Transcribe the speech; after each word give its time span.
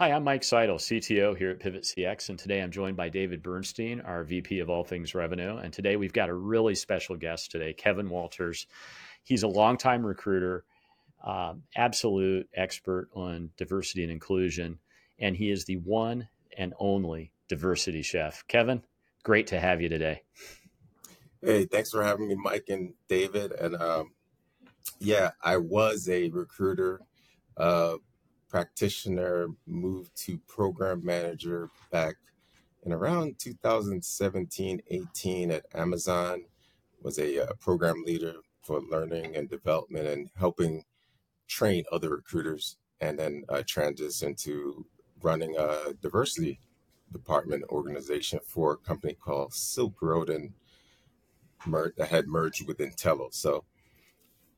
Hi, 0.00 0.12
I'm 0.12 0.24
Mike 0.24 0.44
Seidel, 0.44 0.78
CTO 0.78 1.36
here 1.36 1.50
at 1.50 1.60
Pivot 1.60 1.82
CX, 1.82 2.30
and 2.30 2.38
today 2.38 2.62
I'm 2.62 2.70
joined 2.70 2.96
by 2.96 3.10
David 3.10 3.42
Bernstein, 3.42 4.00
our 4.00 4.24
VP 4.24 4.60
of 4.60 4.70
All 4.70 4.82
Things 4.82 5.14
Revenue. 5.14 5.58
And 5.58 5.74
today 5.74 5.96
we've 5.96 6.14
got 6.14 6.30
a 6.30 6.34
really 6.34 6.74
special 6.74 7.16
guest 7.16 7.50
today, 7.50 7.74
Kevin 7.74 8.08
Walters. 8.08 8.66
He's 9.24 9.42
a 9.42 9.46
longtime 9.46 10.06
recruiter, 10.06 10.64
um, 11.22 11.64
absolute 11.76 12.48
expert 12.54 13.10
on 13.12 13.50
diversity 13.58 14.02
and 14.02 14.10
inclusion, 14.10 14.78
and 15.18 15.36
he 15.36 15.50
is 15.50 15.66
the 15.66 15.76
one 15.76 16.28
and 16.56 16.72
only 16.78 17.34
diversity 17.48 18.00
chef. 18.00 18.42
Kevin, 18.48 18.82
great 19.22 19.48
to 19.48 19.60
have 19.60 19.82
you 19.82 19.90
today. 19.90 20.22
Hey, 21.42 21.66
thanks 21.66 21.90
for 21.90 22.02
having 22.02 22.26
me, 22.26 22.36
Mike 22.36 22.70
and 22.70 22.94
David. 23.06 23.52
And 23.52 23.76
um, 23.76 24.12
yeah, 24.98 25.32
I 25.42 25.58
was 25.58 26.08
a 26.08 26.30
recruiter. 26.30 27.02
Uh, 27.54 27.96
practitioner, 28.50 29.48
moved 29.66 30.14
to 30.16 30.38
program 30.46 31.04
manager 31.04 31.70
back 31.90 32.16
in 32.82 32.92
around 32.92 33.38
2017 33.38 34.82
18 34.90 35.50
at 35.50 35.64
Amazon. 35.74 36.44
Was 37.02 37.18
a 37.18 37.48
uh, 37.48 37.52
program 37.60 38.02
leader 38.04 38.34
for 38.62 38.82
learning 38.82 39.34
and 39.34 39.48
development 39.48 40.06
and 40.06 40.28
helping 40.36 40.84
train 41.48 41.84
other 41.90 42.10
recruiters, 42.10 42.76
and 43.00 43.18
then 43.18 43.44
uh, 43.48 43.62
transitioned 43.66 44.36
to 44.42 44.84
running 45.22 45.56
a 45.56 45.94
diversity 46.02 46.60
department 47.12 47.64
organization 47.70 48.38
for 48.44 48.72
a 48.72 48.76
company 48.76 49.14
called 49.14 49.54
Silk 49.54 50.02
Road 50.02 50.28
and 50.28 50.52
mer- 51.66 51.94
that 51.96 52.08
had 52.08 52.28
merged 52.28 52.66
with 52.66 52.78
Intello. 52.78 53.32
So 53.32 53.64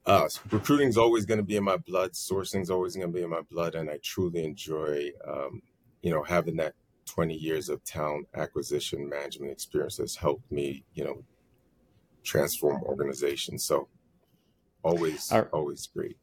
uh, 0.07 0.29
recruiting 0.51 0.89
is 0.89 0.99
always 0.99 1.27
going 1.27 1.39
to 1.39 1.45
be 1.45 1.57
in 1.57 1.65
my 1.65 1.77
blood. 1.77 2.13
Sourcing 2.13 2.61
is 2.61 2.71
always 2.71 2.97
going 2.97 3.09
to 3.09 3.13
be 3.13 3.23
in 3.23 3.31
my 3.31 3.43
blood, 3.51 3.75
and 3.75 3.89
I 3.89 3.99
truly 4.03 4.45
enjoy, 4.45 5.11
um, 5.27 5.63
you 6.03 6.11
know, 6.11 6.23
having 6.23 6.57
that 6.57 6.75
20 7.07 7.35
years 7.35 7.69
of 7.69 7.85
talent 7.85 8.27
acquisition 8.35 9.09
management 9.09 9.53
experience 9.53 9.99
has 9.99 10.17
helped 10.17 10.51
me, 10.51 10.85
you 10.95 11.05
know, 11.05 11.23
transform 12.25 12.83
organizations. 12.83 13.65
So 13.65 13.89
always, 14.83 15.31
always 15.53 15.87
great. 15.87 16.17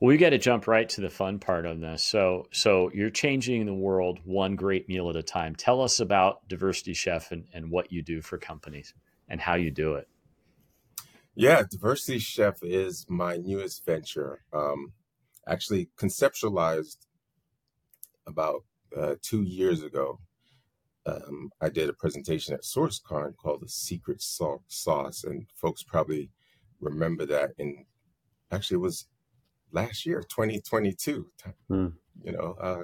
Well, 0.00 0.08
we 0.08 0.16
got 0.16 0.30
to 0.30 0.38
jump 0.38 0.66
right 0.66 0.88
to 0.90 1.00
the 1.00 1.10
fun 1.10 1.38
part 1.38 1.66
of 1.66 1.80
this. 1.80 2.02
So, 2.02 2.46
so 2.52 2.90
you're 2.92 3.10
changing 3.10 3.64
the 3.66 3.74
world 3.74 4.18
one 4.24 4.56
great 4.56 4.88
meal 4.88 5.08
at 5.08 5.16
a 5.16 5.22
time. 5.22 5.54
Tell 5.54 5.80
us 5.80 6.00
about 6.00 6.48
Diversity 6.48 6.94
Chef 6.94 7.32
and, 7.32 7.44
and 7.52 7.70
what 7.70 7.92
you 7.92 8.02
do 8.02 8.20
for 8.20 8.36
companies 8.36 8.92
and 9.28 9.40
how 9.40 9.54
you 9.54 9.70
do 9.70 9.94
it. 9.94 10.08
Yeah, 11.36 11.62
Diversity 11.68 12.20
Chef 12.20 12.62
is 12.62 13.06
my 13.08 13.36
newest 13.36 13.84
venture. 13.84 14.44
Um, 14.52 14.92
actually 15.48 15.90
conceptualized 15.98 16.98
about 18.26 18.64
uh, 18.96 19.16
two 19.20 19.42
years 19.42 19.82
ago. 19.82 20.20
Um, 21.06 21.50
I 21.60 21.68
did 21.68 21.88
a 21.88 21.92
presentation 21.92 22.54
at 22.54 22.62
SourceCon 22.62 23.36
called 23.36 23.62
the 23.62 23.68
Secret 23.68 24.22
Sauce, 24.22 25.24
and 25.24 25.46
folks 25.54 25.82
probably 25.82 26.30
remember 26.80 27.26
that. 27.26 27.50
In 27.58 27.84
actually, 28.52 28.76
it 28.76 28.80
was 28.80 29.08
last 29.72 30.06
year, 30.06 30.20
2022. 30.20 31.26
Hmm. 31.68 31.88
You 32.22 32.32
know, 32.32 32.56
uh, 32.60 32.82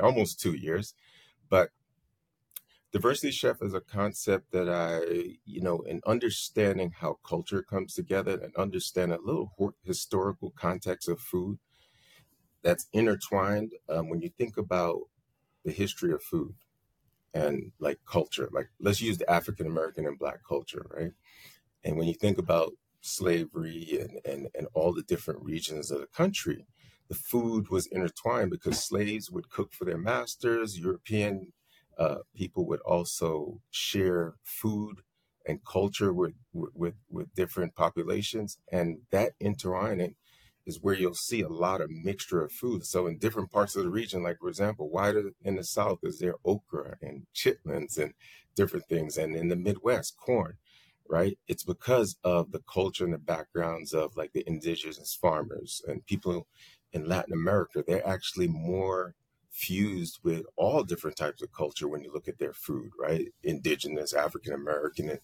almost 0.00 0.40
two 0.40 0.54
years, 0.54 0.94
but 1.50 1.70
diversity 2.92 3.32
chef 3.32 3.62
is 3.62 3.74
a 3.74 3.80
concept 3.80 4.52
that 4.52 4.68
I, 4.68 5.36
you 5.44 5.62
know, 5.62 5.80
in 5.80 6.00
understanding 6.06 6.92
how 7.00 7.18
culture 7.26 7.62
comes 7.62 7.94
together 7.94 8.38
and 8.42 8.54
understand 8.56 9.12
a 9.12 9.20
little 9.20 9.52
historical 9.82 10.52
context 10.56 11.08
of 11.08 11.18
food 11.18 11.58
that's 12.62 12.86
intertwined. 12.92 13.72
Um, 13.88 14.08
when 14.08 14.20
you 14.20 14.28
think 14.28 14.56
about 14.58 15.00
the 15.64 15.72
history 15.72 16.12
of 16.12 16.22
food 16.22 16.54
and 17.32 17.72
like 17.80 17.98
culture, 18.06 18.48
like 18.52 18.68
let's 18.78 19.00
use 19.00 19.18
the 19.18 19.30
African 19.30 19.66
American 19.66 20.06
and 20.06 20.18
Black 20.18 20.40
culture, 20.46 20.86
right? 20.90 21.12
And 21.82 21.96
when 21.96 22.06
you 22.06 22.14
think 22.14 22.38
about 22.38 22.72
slavery 23.00 23.98
and, 24.00 24.20
and, 24.24 24.48
and 24.54 24.68
all 24.74 24.92
the 24.92 25.02
different 25.02 25.42
regions 25.42 25.90
of 25.90 26.00
the 26.00 26.06
country, 26.06 26.66
the 27.08 27.14
food 27.14 27.70
was 27.70 27.86
intertwined 27.86 28.50
because 28.50 28.84
slaves 28.84 29.30
would 29.30 29.50
cook 29.50 29.72
for 29.72 29.84
their 29.84 29.98
masters, 29.98 30.78
European 30.78 31.52
uh, 31.98 32.18
people 32.34 32.66
would 32.66 32.80
also 32.80 33.60
share 33.70 34.34
food 34.42 35.02
and 35.46 35.64
culture 35.64 36.12
with, 36.12 36.34
with 36.52 36.94
with 37.10 37.34
different 37.34 37.74
populations, 37.74 38.58
and 38.70 38.98
that 39.10 39.32
intertwining 39.40 40.14
is 40.66 40.80
where 40.80 40.94
you'll 40.94 41.14
see 41.14 41.40
a 41.40 41.48
lot 41.48 41.80
of 41.80 41.90
mixture 41.90 42.42
of 42.42 42.52
food. 42.52 42.84
So 42.86 43.08
in 43.08 43.18
different 43.18 43.50
parts 43.50 43.74
of 43.74 43.82
the 43.82 43.90
region, 43.90 44.22
like 44.22 44.38
for 44.38 44.48
example, 44.48 44.88
why 44.88 45.12
in 45.42 45.56
the 45.56 45.64
South 45.64 45.98
is 46.04 46.18
there 46.18 46.36
okra 46.44 46.96
and 47.02 47.26
chitlins 47.34 47.98
and 47.98 48.14
different 48.54 48.86
things, 48.88 49.16
and 49.16 49.34
in 49.34 49.48
the 49.48 49.56
Midwest, 49.56 50.16
corn, 50.16 50.56
right? 51.08 51.36
It's 51.48 51.64
because 51.64 52.16
of 52.22 52.52
the 52.52 52.62
culture 52.72 53.04
and 53.04 53.14
the 53.14 53.18
backgrounds 53.18 53.92
of 53.92 54.16
like 54.16 54.32
the 54.32 54.44
indigenous 54.46 55.18
farmers 55.20 55.82
and 55.88 56.06
people 56.06 56.46
in 56.92 57.08
Latin 57.08 57.32
America. 57.32 57.82
They're 57.84 58.06
actually 58.06 58.48
more 58.48 59.14
fused 59.52 60.18
with 60.24 60.44
all 60.56 60.82
different 60.82 61.16
types 61.16 61.42
of 61.42 61.52
culture 61.52 61.86
when 61.86 62.02
you 62.02 62.12
look 62.12 62.26
at 62.26 62.38
their 62.38 62.54
food, 62.54 62.90
right? 62.98 63.28
Indigenous, 63.42 64.14
African 64.14 64.54
American, 64.54 65.10
and, 65.10 65.20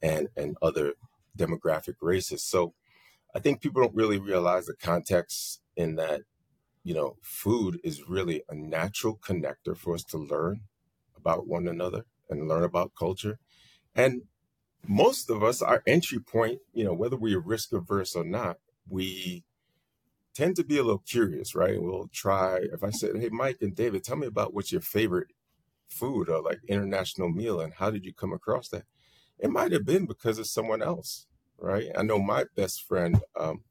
and 0.00 0.28
and 0.36 0.56
other 0.62 0.94
demographic 1.36 1.96
races. 2.00 2.44
So 2.44 2.74
I 3.34 3.40
think 3.40 3.60
people 3.60 3.82
don't 3.82 3.94
really 3.94 4.18
realize 4.18 4.66
the 4.66 4.74
context 4.74 5.60
in 5.76 5.96
that, 5.96 6.22
you 6.84 6.94
know, 6.94 7.16
food 7.22 7.80
is 7.82 8.08
really 8.08 8.42
a 8.48 8.54
natural 8.54 9.16
connector 9.16 9.76
for 9.76 9.94
us 9.94 10.04
to 10.04 10.18
learn 10.18 10.62
about 11.16 11.46
one 11.46 11.66
another 11.66 12.04
and 12.30 12.48
learn 12.48 12.62
about 12.62 12.92
culture. 12.98 13.38
And 13.94 14.22
most 14.86 15.30
of 15.30 15.42
us, 15.42 15.62
our 15.62 15.82
entry 15.86 16.18
point, 16.18 16.60
you 16.72 16.84
know, 16.84 16.92
whether 16.94 17.16
we're 17.16 17.40
risk 17.40 17.72
averse 17.72 18.14
or 18.14 18.24
not, 18.24 18.58
we 18.88 19.44
tend 20.34 20.56
to 20.56 20.64
be 20.64 20.78
a 20.78 20.82
little 20.82 21.02
curious, 21.06 21.54
right? 21.54 21.80
We'll 21.82 22.08
try. 22.12 22.58
If 22.72 22.84
I 22.84 22.90
said, 22.90 23.16
"Hey, 23.16 23.28
Mike 23.30 23.58
and 23.60 23.74
David, 23.74 24.04
tell 24.04 24.16
me 24.16 24.26
about 24.26 24.54
what's 24.54 24.72
your 24.72 24.80
favorite 24.80 25.28
food 25.88 26.28
or 26.28 26.42
like 26.42 26.60
international 26.68 27.30
meal, 27.30 27.60
and 27.60 27.74
how 27.74 27.90
did 27.90 28.04
you 28.04 28.14
come 28.14 28.32
across 28.32 28.68
that?" 28.70 28.84
It 29.38 29.50
might 29.50 29.72
have 29.72 29.86
been 29.86 30.06
because 30.06 30.38
of 30.38 30.46
someone 30.46 30.82
else, 30.82 31.26
right? 31.58 31.88
I 31.96 32.02
know 32.02 32.18
my 32.20 32.46
best 32.56 32.82
friend, 32.84 33.20
um, 33.38 33.64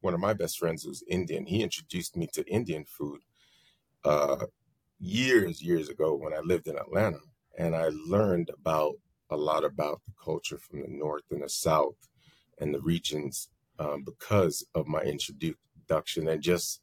one 0.00 0.14
of 0.14 0.20
my 0.20 0.34
best 0.34 0.58
friends 0.58 0.84
was 0.86 1.04
Indian. 1.08 1.46
He 1.46 1.62
introduced 1.62 2.16
me 2.16 2.28
to 2.34 2.46
Indian 2.46 2.84
food 2.86 3.22
uh, 4.04 4.46
years, 4.98 5.62
years 5.62 5.88
ago 5.88 6.14
when 6.14 6.32
I 6.34 6.40
lived 6.40 6.68
in 6.68 6.76
Atlanta, 6.78 7.20
and 7.58 7.74
I 7.76 7.90
learned 8.06 8.50
about 8.50 8.96
a 9.30 9.36
lot 9.36 9.64
about 9.64 10.02
the 10.06 10.12
culture 10.22 10.58
from 10.58 10.82
the 10.82 10.88
north 10.88 11.24
and 11.30 11.42
the 11.42 11.48
south 11.48 12.08
and 12.58 12.74
the 12.74 12.80
regions 12.80 13.48
um, 13.78 14.04
because 14.04 14.66
of 14.74 14.86
my 14.86 15.02
introdu- 15.02 15.56
introduction 15.86 16.28
and 16.28 16.42
just 16.42 16.80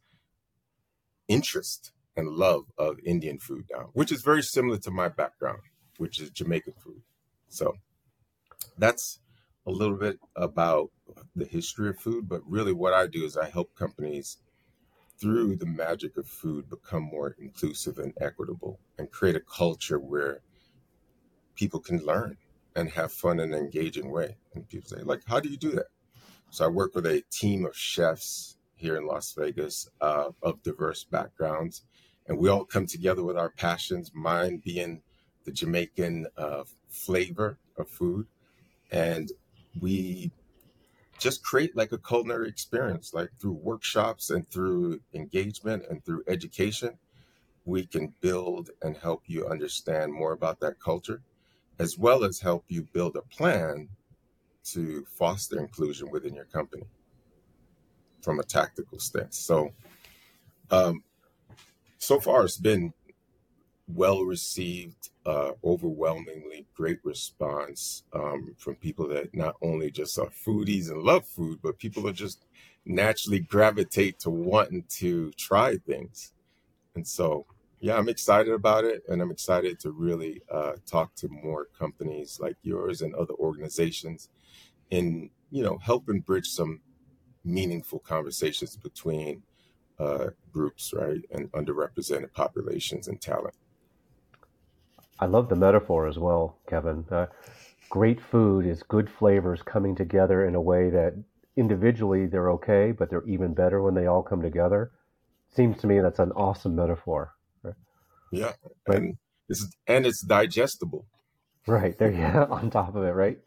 interest 1.28 1.92
and 2.16 2.30
love 2.30 2.66
of 2.78 2.98
Indian 3.06 3.40
food 3.40 3.66
now, 3.72 3.90
which 3.94 4.12
is 4.12 4.22
very 4.22 4.44
similar 4.44 4.78
to 4.78 4.92
my 4.92 5.10
background, 5.10 5.60
which 5.98 6.22
is 6.22 6.30
Jamaican 6.30 6.74
food. 6.78 7.02
So 7.50 7.74
that's 8.78 9.20
a 9.66 9.72
little 9.72 9.98
bit 9.98 10.20
about 10.36 10.92
the 11.36 11.46
history 11.46 11.90
of 11.90 11.98
food, 11.98 12.28
but 12.30 12.42
really 12.46 12.74
what 12.74 12.94
I 12.94 13.08
do 13.08 13.26
is 13.26 13.38
I 13.38 13.50
help 13.50 13.76
companies 13.76 14.38
through 15.20 15.56
the 15.56 15.66
magic 15.66 16.18
of 16.18 16.28
food 16.28 16.70
become 16.70 17.04
more 17.04 17.36
inclusive 17.40 17.98
and 17.98 18.14
equitable 18.20 18.80
and 18.98 19.12
create 19.12 19.36
a 19.36 19.40
culture 19.40 20.00
where 20.00 20.42
people 21.56 21.80
can 21.80 22.04
learn 22.06 22.38
and 22.76 22.90
have 22.90 23.12
fun 23.12 23.40
in 23.40 23.54
an 23.54 23.60
engaging 23.60 24.12
way. 24.12 24.36
And 24.54 24.68
people 24.68 24.90
say, 24.90 25.04
like, 25.04 25.22
how 25.28 25.40
do 25.40 25.50
you 25.50 25.58
do 25.58 25.72
that? 25.72 25.88
So 26.50 26.66
I 26.66 26.68
work 26.68 26.94
with 26.94 27.06
a 27.06 27.24
team 27.32 27.66
of 27.66 27.76
chefs 27.76 28.58
here 28.84 28.98
in 28.98 29.08
Las 29.08 29.34
Vegas 29.38 29.90
uh, 30.02 30.30
of 30.42 30.62
diverse 30.62 31.06
backgrounds. 31.06 31.84
And 32.28 32.38
we 32.38 32.50
all 32.50 32.66
come 32.66 32.86
together 32.86 33.24
with 33.24 33.38
our 33.38 33.50
passions, 33.50 34.12
mine 34.14 34.62
being 34.64 35.02
the 35.46 35.52
Jamaican 35.52 36.28
uh, 36.38 36.64
flavor 36.90 37.58
of 37.78 37.88
food. 37.88 38.28
And 38.92 39.32
we 39.80 40.32
just 41.18 41.44
create 41.44 41.78
like 41.78 41.94
a 41.94 41.98
culinary 41.98 42.50
experience, 42.50 43.14
like 43.14 43.30
through 43.40 43.54
workshops 43.54 44.30
and 44.30 44.50
through 44.50 45.00
engagement 45.14 45.84
and 45.90 46.04
through 46.04 46.24
education. 46.28 46.98
We 47.66 47.86
can 47.86 48.14
build 48.20 48.70
and 48.82 48.98
help 48.98 49.24
you 49.28 49.48
understand 49.48 50.12
more 50.12 50.34
about 50.34 50.60
that 50.60 50.82
culture, 50.82 51.22
as 51.80 51.98
well 51.98 52.26
as 52.26 52.42
help 52.42 52.66
you 52.68 52.84
build 52.92 53.16
a 53.16 53.22
plan 53.22 53.88
to 54.66 55.06
foster 55.06 55.58
inclusion 55.58 56.12
within 56.12 56.36
your 56.36 56.46
company 56.46 56.84
from 58.24 58.40
a 58.40 58.44
tactical 58.44 59.00
stance. 59.00 59.38
So, 59.38 59.72
um, 60.72 61.04
so 61.98 62.20
far 62.20 62.46
it's 62.46 62.58
been 62.58 62.94
well 63.88 64.24
received, 64.24 65.10
uh, 65.26 65.52
overwhelmingly 65.64 66.66
great 66.74 67.00
response 67.04 68.04
um, 68.14 68.56
from 68.58 68.76
people 68.76 69.08
that 69.10 69.34
not 69.36 69.56
only 69.62 69.92
just 69.92 70.18
are 70.18 70.30
foodies 70.46 70.90
and 70.90 71.04
love 71.04 71.26
food, 71.28 71.60
but 71.62 71.78
people 71.78 72.04
that 72.04 72.16
just 72.16 72.46
naturally 72.86 73.40
gravitate 73.40 74.20
to 74.20 74.30
wanting 74.30 74.84
to 74.90 75.32
try 75.34 75.78
things. 75.78 76.34
And 76.96 77.08
so, 77.08 77.46
yeah, 77.80 77.98
I'm 77.98 78.10
excited 78.10 78.54
about 78.54 78.86
it, 78.86 79.04
and 79.10 79.22
I'm 79.22 79.32
excited 79.32 79.80
to 79.82 79.92
really 79.92 80.42
uh, 80.50 80.74
talk 80.86 81.16
to 81.16 81.28
more 81.28 81.68
companies 81.78 82.40
like 82.42 82.56
yours 82.64 83.02
and 83.02 83.14
other 83.16 83.34
organizations, 83.34 84.30
in 84.90 85.30
you 85.52 85.64
know 85.64 85.78
helping 85.80 86.22
bridge 86.22 86.48
some 86.48 86.80
meaningful 87.44 88.00
conversations 88.00 88.76
between 88.76 89.44
uh, 90.00 90.30
groups, 90.52 90.94
right, 90.96 91.22
and 91.32 91.52
underrepresented 91.52 92.34
populations 92.34 93.08
and 93.08 93.22
talent. 93.22 93.56
I 95.20 95.26
love 95.26 95.50
the 95.50 95.56
metaphor 95.56 96.08
as 96.08 96.18
well, 96.18 96.58
Kevin. 96.68 97.06
Uh, 97.10 97.28
great 97.90 98.20
food 98.20 98.66
is 98.66 98.84
good 98.84 99.10
flavors 99.10 99.62
coming 99.62 99.96
together 99.96 100.46
in 100.46 100.56
a 100.56 100.62
way 100.62 100.90
that 100.90 101.14
individually 101.56 102.26
they're 102.26 102.52
okay, 102.52 102.92
but 102.92 103.10
they're 103.10 103.26
even 103.28 103.54
better 103.54 103.82
when 103.82 103.94
they 103.94 104.08
all 104.08 104.24
come 104.24 104.42
together. 104.42 104.92
Seems 105.56 105.78
to 105.82 105.88
me 105.88 106.00
that's 106.00 106.20
an 106.20 106.32
awesome 106.32 106.76
metaphor. 106.76 107.34
Yeah, 108.32 108.54
right? 108.88 108.98
and 108.98 109.18
it's 109.48 109.68
and 109.86 110.06
it's 110.08 110.24
digestible. 110.24 111.06
Right 111.68 111.98
there, 112.00 112.12
yeah, 112.12 112.46
on 112.50 112.72
top 112.72 112.96
of 112.96 113.04
it, 113.04 113.12
right? 113.12 113.38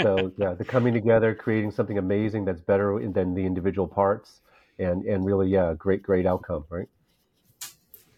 So 0.00 0.32
yeah, 0.38 0.54
the 0.54 0.64
coming 0.64 0.92
together, 0.92 1.34
creating 1.34 1.70
something 1.70 1.98
amazing 1.98 2.44
that's 2.44 2.60
better 2.60 2.98
than 3.12 3.34
the 3.34 3.46
individual 3.46 3.86
parts, 3.86 4.40
and 4.78 5.04
and 5.04 5.24
really, 5.24 5.48
yeah, 5.48 5.74
great, 5.76 6.02
great 6.02 6.26
outcome, 6.26 6.64
right? 6.68 6.88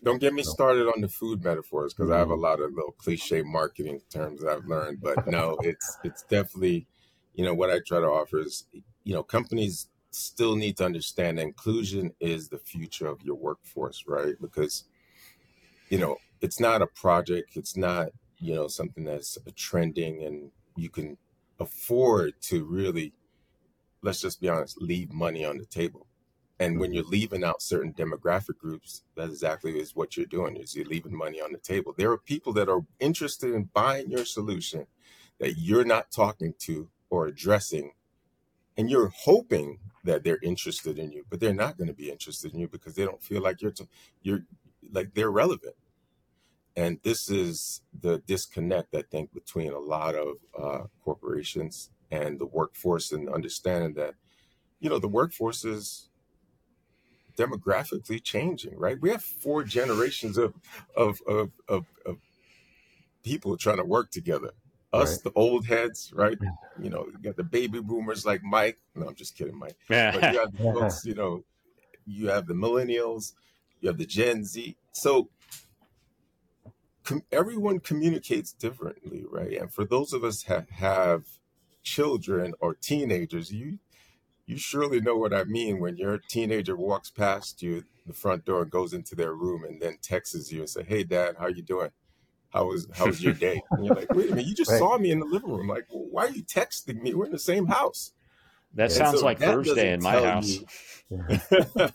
Don't 0.03 0.21
get 0.21 0.33
me 0.33 0.43
started 0.43 0.87
on 0.87 1.01
the 1.01 1.09
food 1.09 1.43
metaphors 1.43 1.93
because 1.93 2.11
I 2.11 2.19
have 2.19 2.31
a 2.31 2.35
mm-hmm. 2.35 2.43
lot 2.43 2.61
of 2.61 2.73
little 2.73 2.93
cliche 2.93 3.43
marketing 3.43 4.01
terms 4.09 4.41
that 4.41 4.51
I've 4.51 4.67
learned. 4.67 5.01
But 5.03 5.27
no, 5.27 5.59
it's 5.63 5.99
it's 6.05 6.23
definitely, 6.23 6.87
you 7.35 7.45
know, 7.45 7.55
what 7.55 7.71
I 7.71 7.81
try 7.87 8.01
to 8.01 8.07
offer 8.07 8.39
is, 8.39 8.65
you 9.05 9.15
know, 9.15 9.23
companies 9.23 9.89
still 10.11 10.57
need 10.57 10.77
to 10.79 10.85
understand 10.85 11.39
inclusion 11.39 12.13
is 12.21 12.49
the 12.49 12.59
future 12.59 13.07
of 13.07 13.23
your 13.23 13.35
workforce, 13.35 14.05
right? 14.07 14.35
Because, 14.41 14.85
you 15.91 15.99
know, 15.99 16.17
it's 16.41 16.61
not 16.61 16.83
a 16.83 16.87
project, 16.87 17.57
it's 17.57 17.77
not, 17.77 18.09
you 18.39 18.55
know, 18.55 18.67
something 18.69 19.05
that's 19.05 19.37
trending 19.57 20.23
and 20.25 20.51
you 20.77 20.89
can 20.89 21.19
afford 21.59 22.35
to 22.43 22.65
really, 22.65 23.13
let's 24.03 24.21
just 24.21 24.41
be 24.41 24.49
honest, 24.49 24.81
leave 24.81 25.13
money 25.13 25.45
on 25.45 25.59
the 25.59 25.67
table. 25.67 26.07
And 26.59 26.81
when 26.81 26.93
you're 26.93 27.03
mm-hmm. 27.05 27.13
leaving 27.13 27.45
out 27.45 27.61
certain 27.61 27.93
demographic 27.93 28.59
groups, 28.59 29.03
that 29.15 29.29
exactly 29.29 29.79
is 29.79 29.95
what 29.95 30.17
you're 30.17 30.27
doing 30.27 30.57
is 30.57 30.75
you're 30.75 30.87
leaving 30.87 31.17
money 31.17 31.41
on 31.41 31.53
the 31.53 31.59
table. 31.59 31.95
There 31.97 32.11
are 32.11 32.19
people 32.19 32.53
that 32.55 32.69
are 32.69 32.81
interested 32.99 33.55
in 33.55 33.65
buying 33.75 34.11
your 34.11 34.25
solution 34.25 34.87
that 35.39 35.59
you're 35.59 35.85
not 35.85 36.11
talking 36.11 36.55
to 36.61 36.89
or 37.11 37.27
addressing. 37.27 37.93
And 38.79 38.91
you're 38.91 39.13
hoping 39.15 39.79
that 40.05 40.25
they're 40.25 40.39
interested 40.43 40.99
in 40.99 41.13
you, 41.13 41.25
but 41.29 41.41
they're 41.41 41.53
not 41.53 41.77
going 41.77 41.89
to 41.89 41.95
be 41.95 42.11
interested 42.11 42.55
in 42.55 42.61
you 42.61 42.69
because 42.69 42.95
they 42.95 43.05
don't 43.05 43.23
feel 43.23 43.43
like 43.43 43.61
you're 43.61 43.71
t- 43.71 43.89
you're 44.23 44.45
like 44.93 45.15
they're 45.15 45.31
relevant. 45.31 45.75
And 46.77 46.99
this 47.03 47.31
is 47.31 47.81
the 47.99 48.19
disconnect, 48.27 48.95
I 48.95 49.03
think, 49.03 49.33
between 49.33 49.73
a 49.73 49.79
lot 49.79 50.15
of 50.15 50.37
uh, 50.59 50.85
corporations 51.03 51.91
and 52.11 52.39
the 52.39 52.47
workforce, 52.47 53.13
and 53.13 53.29
understanding 53.29 53.95
that, 53.95 54.15
you 54.79 54.91
know, 54.91 54.99
the 54.99 55.09
workforce 55.09 55.65
is 55.65 56.11
demographically 57.37 58.23
changing, 58.23 58.77
right? 58.79 59.01
We 59.01 59.11
have 59.11 59.23
four 59.23 59.63
generations 59.65 60.39
of 60.39 60.55
of 60.97 61.21
of 61.27 61.51
of, 61.69 61.85
of 62.05 62.17
people 63.23 63.57
trying 63.57 63.79
to 63.79 63.85
work 63.85 64.11
together. 64.11 64.51
Us, 64.93 65.13
right. 65.13 65.25
the 65.25 65.33
old 65.35 65.67
heads, 65.67 66.13
right? 66.15 66.39
You 66.81 66.91
know, 66.91 67.07
you 67.11 67.19
got 67.19 67.37
the 67.37 67.43
baby 67.43 67.81
boomers 67.81 68.25
like 68.25 68.43
Mike. 68.43 68.79
No, 68.95 69.09
I'm 69.09 69.15
just 69.15 69.37
kidding, 69.37 69.59
Mike. 69.59 69.77
But 69.89 70.33
you 70.33 70.39
have 70.39 70.57
the 70.57 70.59
folks, 70.63 71.05
you 71.05 71.15
know, 71.15 71.45
you 72.07 72.29
have 72.29 72.47
the 72.47 72.55
millennials, 72.55 73.33
you 73.81 73.89
have 73.89 73.99
the 73.99 74.07
Gen 74.07 74.45
Z. 74.45 74.77
So 74.93 75.29
com- 77.07 77.23
everyone 77.33 77.81
communicates 77.81 78.53
differently, 78.53 79.25
right? 79.31 79.53
And 79.59 79.73
for 79.73 79.85
those 79.87 80.13
of 80.13 80.25
us 80.25 80.43
that 80.43 80.69
have 80.73 81.25
children 81.83 82.53
or 82.61 82.75
teenagers, 82.75 83.51
you 83.53 83.79
you 84.45 84.59
surely 84.59 85.01
know 85.01 85.17
what 85.17 85.35
I 85.35 85.45
mean 85.45 85.81
when 85.81 85.97
your 85.97 86.19
teenager 86.19 86.77
walks 86.77 87.11
past 87.11 87.63
you 87.63 87.85
the 88.07 88.13
front 88.13 88.45
door 88.45 88.63
and 88.63 88.71
goes 88.71 88.93
into 88.93 89.17
their 89.17 89.33
room 89.33 89.65
and 89.65 89.81
then 89.81 89.99
texts 90.03 90.53
you 90.53 90.61
and 90.61 90.69
say, 90.69 90.85
"Hey, 90.85 91.05
Dad, 91.05 91.37
how 91.39 91.47
you 91.49 91.63
doing? 91.63 91.91
How 92.51 92.67
was 92.67 92.87
how 92.95 93.07
was 93.07 93.23
your 93.23 93.33
day?" 93.47 93.63
And 93.77 93.87
you're 93.87 93.95
like, 93.95 94.13
"Wait 94.13 94.27
a 94.27 94.31
minute, 94.35 94.47
you 94.47 94.55
just 94.55 94.71
right. 94.71 94.79
saw 94.79 94.99
me 94.99 95.11
in 95.11 95.21
the 95.21 95.27
living 95.27 95.51
room. 95.51 95.69
Like, 95.69 95.87
well, 95.91 96.07
why 96.11 96.27
are 96.27 96.31
you 96.31 96.45
texting 96.45 97.01
me? 97.03 97.15
We're 97.15 97.27
in 97.27 97.33
the 97.33 97.39
same 97.39 97.67
house." 97.67 98.13
That 98.75 98.91
and 98.91 98.93
sounds 98.93 99.21
so 99.21 99.25
like 99.25 99.39
Thursday 99.39 99.93
in 99.95 100.03
my 100.03 100.21
house. 100.21 100.49
You, 100.49 100.67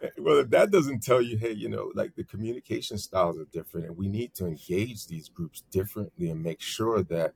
well, 0.18 0.38
if 0.38 0.50
that 0.50 0.70
doesn't 0.70 1.02
tell 1.02 1.22
you, 1.22 1.36
hey, 1.36 1.52
you 1.52 1.68
know, 1.68 1.92
like 1.94 2.14
the 2.14 2.24
communication 2.24 2.98
styles 2.98 3.38
are 3.38 3.46
different, 3.46 3.86
and 3.86 3.96
we 3.96 4.08
need 4.08 4.34
to 4.34 4.46
engage 4.46 5.06
these 5.06 5.28
groups 5.28 5.62
differently 5.70 6.30
and 6.30 6.42
make 6.42 6.60
sure 6.60 7.02
that 7.02 7.34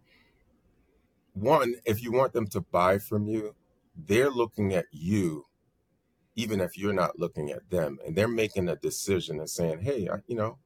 one, 1.32 1.76
if 1.84 2.02
you 2.02 2.12
want 2.12 2.32
them 2.32 2.46
to 2.48 2.60
buy 2.60 2.98
from 2.98 3.26
you, 3.26 3.54
they're 3.96 4.30
looking 4.30 4.74
at 4.74 4.86
you 4.90 5.46
even 6.36 6.60
if 6.60 6.78
you're 6.78 6.92
not 6.92 7.18
looking 7.18 7.50
at 7.50 7.68
them 7.70 7.98
and 8.06 8.16
they're 8.16 8.28
making 8.28 8.68
a 8.68 8.76
decision 8.76 9.38
and 9.38 9.50
saying 9.50 9.80
hey 9.80 10.08
I, 10.08 10.16
you 10.26 10.36
know 10.36 10.58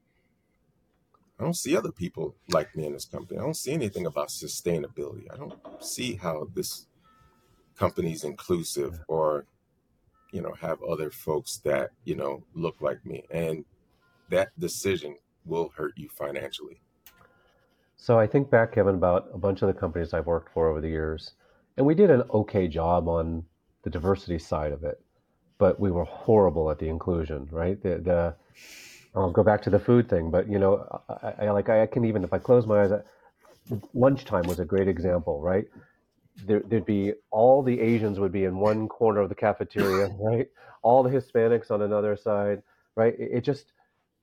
i 1.38 1.42
don't 1.42 1.56
see 1.56 1.76
other 1.76 1.90
people 1.90 2.36
like 2.48 2.76
me 2.76 2.86
in 2.86 2.92
this 2.92 3.04
company. 3.04 3.38
I 3.38 3.42
don't 3.42 3.56
see 3.56 3.72
anything 3.72 4.06
about 4.06 4.28
sustainability. 4.28 5.26
I 5.32 5.36
don't 5.36 5.54
see 5.80 6.14
how 6.14 6.46
this 6.54 6.86
company's 7.76 8.22
inclusive 8.22 9.00
or 9.08 9.46
you 10.34 10.42
know 10.42 10.54
have 10.60 10.82
other 10.82 11.10
folks 11.10 11.58
that 11.58 11.90
you 12.04 12.16
know 12.16 12.42
look 12.54 12.76
like 12.80 13.04
me 13.06 13.24
and 13.30 13.64
that 14.28 14.48
decision 14.58 15.16
will 15.44 15.70
hurt 15.76 15.92
you 15.96 16.08
financially 16.08 16.80
so 17.96 18.18
i 18.18 18.26
think 18.26 18.50
back 18.50 18.74
kevin 18.74 18.94
about 18.94 19.28
a 19.32 19.38
bunch 19.38 19.62
of 19.62 19.68
the 19.68 19.74
companies 19.74 20.12
i've 20.12 20.26
worked 20.26 20.52
for 20.52 20.68
over 20.68 20.80
the 20.80 20.88
years 20.88 21.32
and 21.76 21.86
we 21.86 21.94
did 21.94 22.10
an 22.10 22.22
okay 22.32 22.68
job 22.68 23.08
on 23.08 23.44
the 23.82 23.90
diversity 23.90 24.38
side 24.38 24.72
of 24.72 24.84
it, 24.84 25.00
but 25.58 25.78
we 25.78 25.90
were 25.90 26.04
horrible 26.04 26.70
at 26.70 26.78
the 26.78 26.88
inclusion, 26.88 27.48
right? 27.50 27.80
The, 27.82 27.98
the 27.98 28.34
I'll 29.14 29.30
go 29.30 29.44
back 29.44 29.62
to 29.62 29.70
the 29.70 29.78
food 29.78 30.08
thing, 30.08 30.30
but 30.30 30.48
you 30.48 30.58
know, 30.58 31.02
I, 31.08 31.46
I 31.46 31.50
like 31.50 31.68
I 31.68 31.86
can 31.86 32.04
even 32.04 32.24
if 32.24 32.32
I 32.32 32.38
close 32.38 32.66
my 32.66 32.82
eyes, 32.82 32.90
lunchtime 33.92 34.46
was 34.46 34.58
a 34.58 34.64
great 34.64 34.88
example, 34.88 35.40
right? 35.40 35.66
There, 36.36 36.62
would 36.68 36.84
be 36.84 37.12
all 37.30 37.62
the 37.62 37.80
Asians 37.80 38.18
would 38.18 38.32
be 38.32 38.44
in 38.44 38.56
one 38.56 38.88
corner 38.88 39.20
of 39.20 39.28
the 39.28 39.34
cafeteria, 39.34 40.08
right? 40.20 40.48
All 40.82 41.02
the 41.02 41.10
Hispanics 41.10 41.70
on 41.70 41.82
another 41.82 42.16
side, 42.16 42.62
right? 42.96 43.14
It, 43.18 43.30
it 43.32 43.40
just 43.42 43.72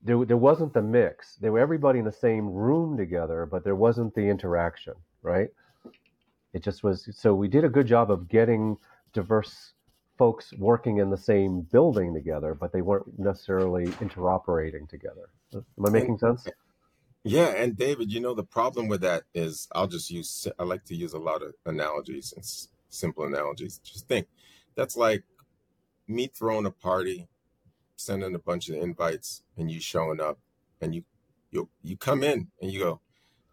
there, 0.02 0.24
there 0.24 0.36
wasn't 0.36 0.74
the 0.74 0.82
mix. 0.82 1.36
They 1.36 1.50
were 1.50 1.60
everybody 1.60 1.98
in 1.98 2.04
the 2.04 2.12
same 2.12 2.48
room 2.48 2.96
together, 2.96 3.46
but 3.46 3.64
there 3.64 3.76
wasn't 3.76 4.14
the 4.14 4.28
interaction, 4.28 4.94
right? 5.22 5.48
It 6.52 6.62
just 6.62 6.82
was 6.82 7.08
so 7.12 7.34
we 7.34 7.48
did 7.48 7.64
a 7.64 7.68
good 7.68 7.86
job 7.86 8.10
of 8.10 8.28
getting 8.28 8.76
diverse 9.12 9.72
folks 10.18 10.52
working 10.58 10.98
in 10.98 11.10
the 11.10 11.16
same 11.16 11.62
building 11.62 12.12
together, 12.12 12.54
but 12.54 12.72
they 12.72 12.82
weren't 12.82 13.18
necessarily 13.18 13.86
interoperating 13.86 14.88
together. 14.88 15.30
Am 15.54 15.86
I 15.86 15.90
making 15.90 16.18
sense? 16.18 16.46
Yeah, 17.24 17.48
and 17.56 17.76
David, 17.76 18.12
you 18.12 18.20
know 18.20 18.34
the 18.34 18.42
problem 18.44 18.88
with 18.88 19.02
that 19.02 19.24
is 19.34 19.68
I'll 19.72 19.86
just 19.86 20.10
use 20.10 20.48
I 20.58 20.64
like 20.64 20.84
to 20.86 20.96
use 20.96 21.12
a 21.12 21.18
lot 21.18 21.42
of 21.42 21.54
analogies 21.66 22.32
and 22.36 22.44
simple 22.88 23.24
analogies. 23.24 23.78
Just 23.78 24.08
think 24.08 24.26
that's 24.74 24.96
like 24.96 25.22
me 26.08 26.28
throwing 26.28 26.66
a 26.66 26.70
party, 26.70 27.28
sending 27.96 28.34
a 28.34 28.38
bunch 28.40 28.68
of 28.68 28.76
invites, 28.76 29.42
and 29.56 29.70
you 29.70 29.80
showing 29.80 30.20
up, 30.20 30.38
and 30.80 30.94
you 30.94 31.04
you 31.50 31.68
you 31.82 31.96
come 31.96 32.24
in 32.24 32.48
and 32.60 32.72
you 32.72 32.80
go, 32.80 33.00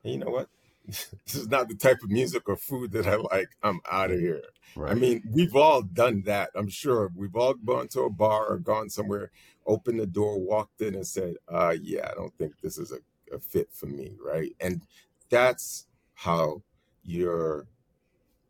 hey, 0.03 0.11
you 0.11 0.17
know 0.19 0.31
what? 0.31 0.49
this 0.87 1.35
is 1.35 1.47
not 1.49 1.69
the 1.69 1.75
type 1.75 1.99
of 2.03 2.09
music 2.09 2.49
or 2.49 2.57
food 2.57 2.91
that 2.93 3.07
I 3.07 3.15
like. 3.15 3.49
I'm 3.63 3.81
out 3.91 4.11
of 4.11 4.19
here. 4.19 4.41
Right. 4.75 4.91
I 4.91 4.95
mean, 4.95 5.23
we've 5.31 5.55
all 5.55 5.81
done 5.83 6.23
that. 6.25 6.51
I'm 6.55 6.69
sure 6.69 7.11
we've 7.15 7.35
all 7.35 7.53
gone 7.55 7.87
to 7.89 8.01
a 8.01 8.09
bar 8.09 8.47
or 8.47 8.57
gone 8.59 8.89
somewhere, 8.89 9.31
opened 9.67 9.99
the 9.99 10.07
door, 10.07 10.39
walked 10.39 10.81
in, 10.81 10.95
and 10.95 11.07
said, 11.07 11.35
uh, 11.47 11.75
"Yeah, 11.81 12.09
I 12.11 12.15
don't 12.15 12.35
think 12.37 12.53
this 12.61 12.77
is 12.79 12.91
a, 12.91 12.97
a 13.31 13.39
fit 13.39 13.69
for 13.73 13.87
me." 13.87 14.17
Right, 14.23 14.55
and 14.59 14.83
that's 15.29 15.87
how 16.15 16.63
you're. 17.03 17.67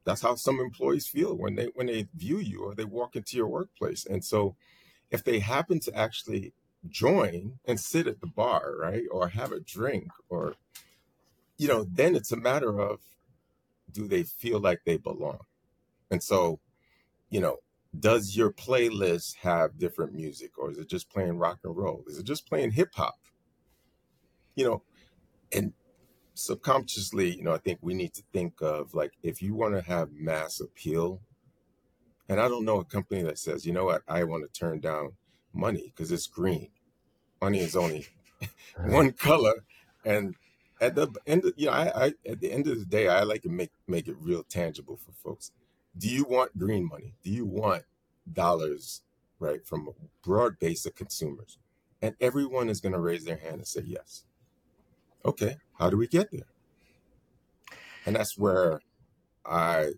That's 0.06 0.22
how 0.22 0.36
some 0.36 0.60
employees 0.60 1.08
feel 1.08 1.36
when 1.36 1.56
they 1.56 1.68
when 1.76 1.88
they 1.88 2.08
view 2.16 2.40
you 2.40 2.64
or 2.64 2.76
they 2.76 2.86
walk 2.86 3.16
into 3.16 3.38
your 3.38 3.48
workplace. 3.48 4.06
And 4.06 4.24
so, 4.26 4.56
if 5.12 5.24
they 5.24 5.40
happen 5.40 5.80
to 5.82 5.96
actually 5.96 6.54
join 6.90 7.60
and 7.66 7.80
sit 7.80 8.08
at 8.08 8.22
the 8.22 8.28
bar, 8.28 8.74
right, 8.80 9.04
or 9.12 9.30
have 9.30 9.52
a 9.52 9.60
drink 9.60 10.10
or 10.30 10.56
you 11.58 11.68
know, 11.68 11.86
then 11.92 12.16
it's 12.16 12.32
a 12.32 12.38
matter 12.38 12.80
of 12.80 13.02
do 13.92 14.08
they 14.08 14.24
feel 14.24 14.60
like 14.60 14.82
they 14.86 14.98
belong? 14.98 15.42
And 16.12 16.24
so, 16.24 16.60
you 17.30 17.42
know, 17.42 17.58
does 18.00 18.36
your 18.36 18.52
playlist 18.52 19.38
have 19.38 19.78
different 19.78 20.14
music 20.14 20.58
or 20.58 20.72
is 20.72 20.78
it 20.78 20.90
just 20.90 21.10
playing 21.10 21.38
rock 21.38 21.60
and 21.64 21.76
roll? 21.76 22.04
Is 22.08 22.18
it 22.20 22.26
just 22.26 22.48
playing 22.48 22.72
hip 22.72 22.90
hop? 22.96 23.20
You 24.60 24.66
know, 24.66 24.82
and 25.54 25.72
subconsciously, 26.34 27.34
you 27.38 27.44
know, 27.44 27.54
I 27.54 27.60
think 27.60 27.80
we 27.82 27.94
need 27.94 28.14
to 28.16 28.24
think 28.34 28.62
of 28.62 28.94
like 28.94 29.14
if 29.24 29.42
you 29.42 29.56
want 29.56 29.76
to 29.76 29.82
have 29.82 30.12
mass 30.12 30.60
appeal, 30.60 31.22
and 32.28 32.42
I 32.42 32.50
don't 32.50 32.66
know 32.66 32.82
a 32.82 32.84
company 32.84 33.22
that 33.22 33.40
says, 33.40 33.66
you 33.66 33.72
know 33.72 33.86
what, 33.86 34.02
I 34.06 34.26
want 34.26 34.44
to 34.44 34.60
turn 34.60 34.82
down 34.82 35.14
money 35.54 35.94
because 35.96 36.12
it's 36.12 36.28
green. 36.28 36.72
money 37.42 37.60
is 37.60 37.78
only 37.78 38.08
one 38.86 39.14
color, 39.14 39.64
and 40.04 40.36
at 40.82 40.96
the 40.96 41.08
end, 41.26 41.46
of, 41.46 41.54
you 41.56 41.68
know, 41.68 41.72
I, 41.72 42.08
I 42.08 42.14
at 42.28 42.42
the 42.42 42.52
end 42.52 42.68
of 42.68 42.80
the 42.80 42.86
day, 42.86 43.08
I 43.08 43.24
like 43.24 43.44
to 43.44 43.50
make 43.50 43.72
make 43.88 44.10
it 44.10 44.18
real 44.20 44.44
tangible 44.44 44.98
for 44.98 45.14
folks. 45.24 45.52
Do 45.98 46.10
you 46.10 46.26
want 46.26 46.58
green 46.58 46.86
money? 46.86 47.16
Do 47.24 47.32
you 47.32 47.46
want 47.46 47.84
dollars, 48.32 49.04
right, 49.40 49.66
from 49.66 49.88
a 49.88 49.92
broad 50.22 50.60
base 50.60 50.86
of 50.86 50.96
consumers? 50.96 51.58
And 52.02 52.16
everyone 52.22 52.70
is 52.70 52.82
going 52.82 52.94
to 52.94 53.00
raise 53.00 53.26
their 53.26 53.38
hand 53.38 53.56
and 53.56 53.68
say 53.68 53.84
yes. 53.86 54.24
Okay, 55.26 55.58
how 55.78 55.90
do 55.90 55.98
we 55.98 56.08
get 56.08 56.32
there? 56.32 56.48
And 58.06 58.16
that's 58.16 58.38
where 58.38 58.82
I, 59.46 59.92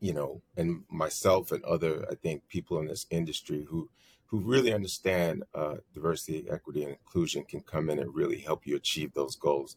you 0.00 0.12
know, 0.12 0.42
and 0.56 0.84
myself 0.88 1.50
and 1.50 1.64
other, 1.64 2.06
I 2.10 2.14
think, 2.14 2.48
people 2.48 2.78
in 2.78 2.86
this 2.86 3.06
industry 3.10 3.66
who 3.68 3.90
who 4.26 4.40
really 4.40 4.74
understand 4.74 5.42
uh, 5.54 5.76
diversity, 5.94 6.46
equity, 6.50 6.82
and 6.82 6.92
inclusion 6.92 7.44
can 7.44 7.60
come 7.60 7.88
in 7.88 7.98
and 7.98 8.14
really 8.14 8.38
help 8.38 8.66
you 8.66 8.76
achieve 8.76 9.14
those 9.14 9.36
goals. 9.36 9.76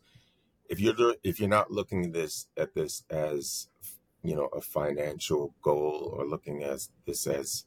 If 0.69 0.79
you're 0.79 1.15
if 1.23 1.39
you're 1.39 1.49
not 1.49 1.71
looking 1.71 2.11
this 2.11 2.47
at 2.57 2.75
this 2.75 3.03
as 3.09 3.67
you 4.23 4.35
know 4.35 4.47
a 4.47 4.61
financial 4.61 5.55
goal 5.61 6.13
or 6.15 6.25
looking 6.25 6.63
at 6.63 6.87
this 7.05 7.25
as 7.27 7.65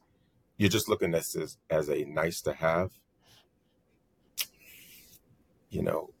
you're 0.57 0.69
just 0.69 0.87
looking 0.87 1.13
at 1.13 1.21
this 1.21 1.35
as, 1.35 1.57
as 1.69 1.89
a 1.89 2.05
nice 2.05 2.41
to 2.41 2.53
have, 2.53 2.91
you 5.69 5.81
know, 5.81 6.14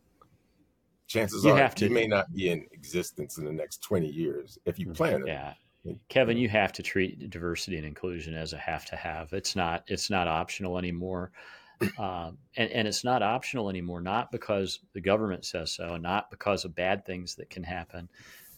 chances 1.15 1.43
You 1.43 1.51
are 1.51 1.57
have 1.57 1.79
you 1.79 1.89
may 1.89 2.07
not 2.07 2.31
be 2.33 2.49
in 2.49 2.65
existence 2.71 3.37
in 3.37 3.45
the 3.45 3.51
next 3.51 3.81
20 3.81 4.07
years 4.07 4.57
if 4.65 4.79
you 4.79 4.91
plan 4.91 5.21
it. 5.21 5.27
yeah. 5.27 5.53
Kevin, 6.09 6.37
you 6.37 6.49
have 6.49 6.73
to 6.73 6.83
treat 6.83 7.29
diversity 7.29 7.77
and 7.77 7.85
inclusion 7.85 8.33
as 8.33 8.53
a 8.53 8.57
have 8.57 8.85
to 8.85 8.95
have. 8.95 9.33
It's 9.33 9.55
not 9.55 9.83
it's 9.87 10.09
not 10.09 10.27
optional 10.27 10.77
anymore. 10.77 11.31
Um, 11.99 12.37
and, 12.55 12.71
and 12.71 12.87
it's 12.87 13.03
not 13.03 13.21
optional 13.21 13.69
anymore, 13.69 13.99
not 13.99 14.31
because 14.31 14.79
the 14.93 15.01
government 15.01 15.43
says 15.43 15.73
so, 15.73 15.97
not 15.97 16.31
because 16.31 16.63
of 16.63 16.73
bad 16.73 17.05
things 17.05 17.35
that 17.35 17.49
can 17.49 17.63
happen, 17.63 18.07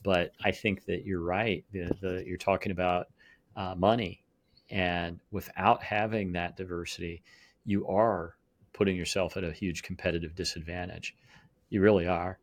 but 0.03 0.33
I 0.45 0.51
think 0.51 0.85
that 0.85 1.03
you're 1.03 1.23
right. 1.23 1.65
The, 1.71 1.91
the, 1.99 2.23
you're 2.27 2.37
talking 2.37 2.71
about 2.71 3.07
uh, 3.55 3.73
money, 3.75 4.23
and 4.69 5.19
without 5.31 5.81
having 5.81 6.33
that 6.33 6.57
diversity, 6.57 7.23
you 7.65 7.87
are 7.87 8.35
putting 8.71 8.95
yourself 8.95 9.35
at 9.35 9.43
a 9.43 9.51
huge 9.51 9.81
competitive 9.81 10.35
disadvantage. 10.35 11.15
You 11.71 11.81
really 11.81 12.07
are. 12.07 12.37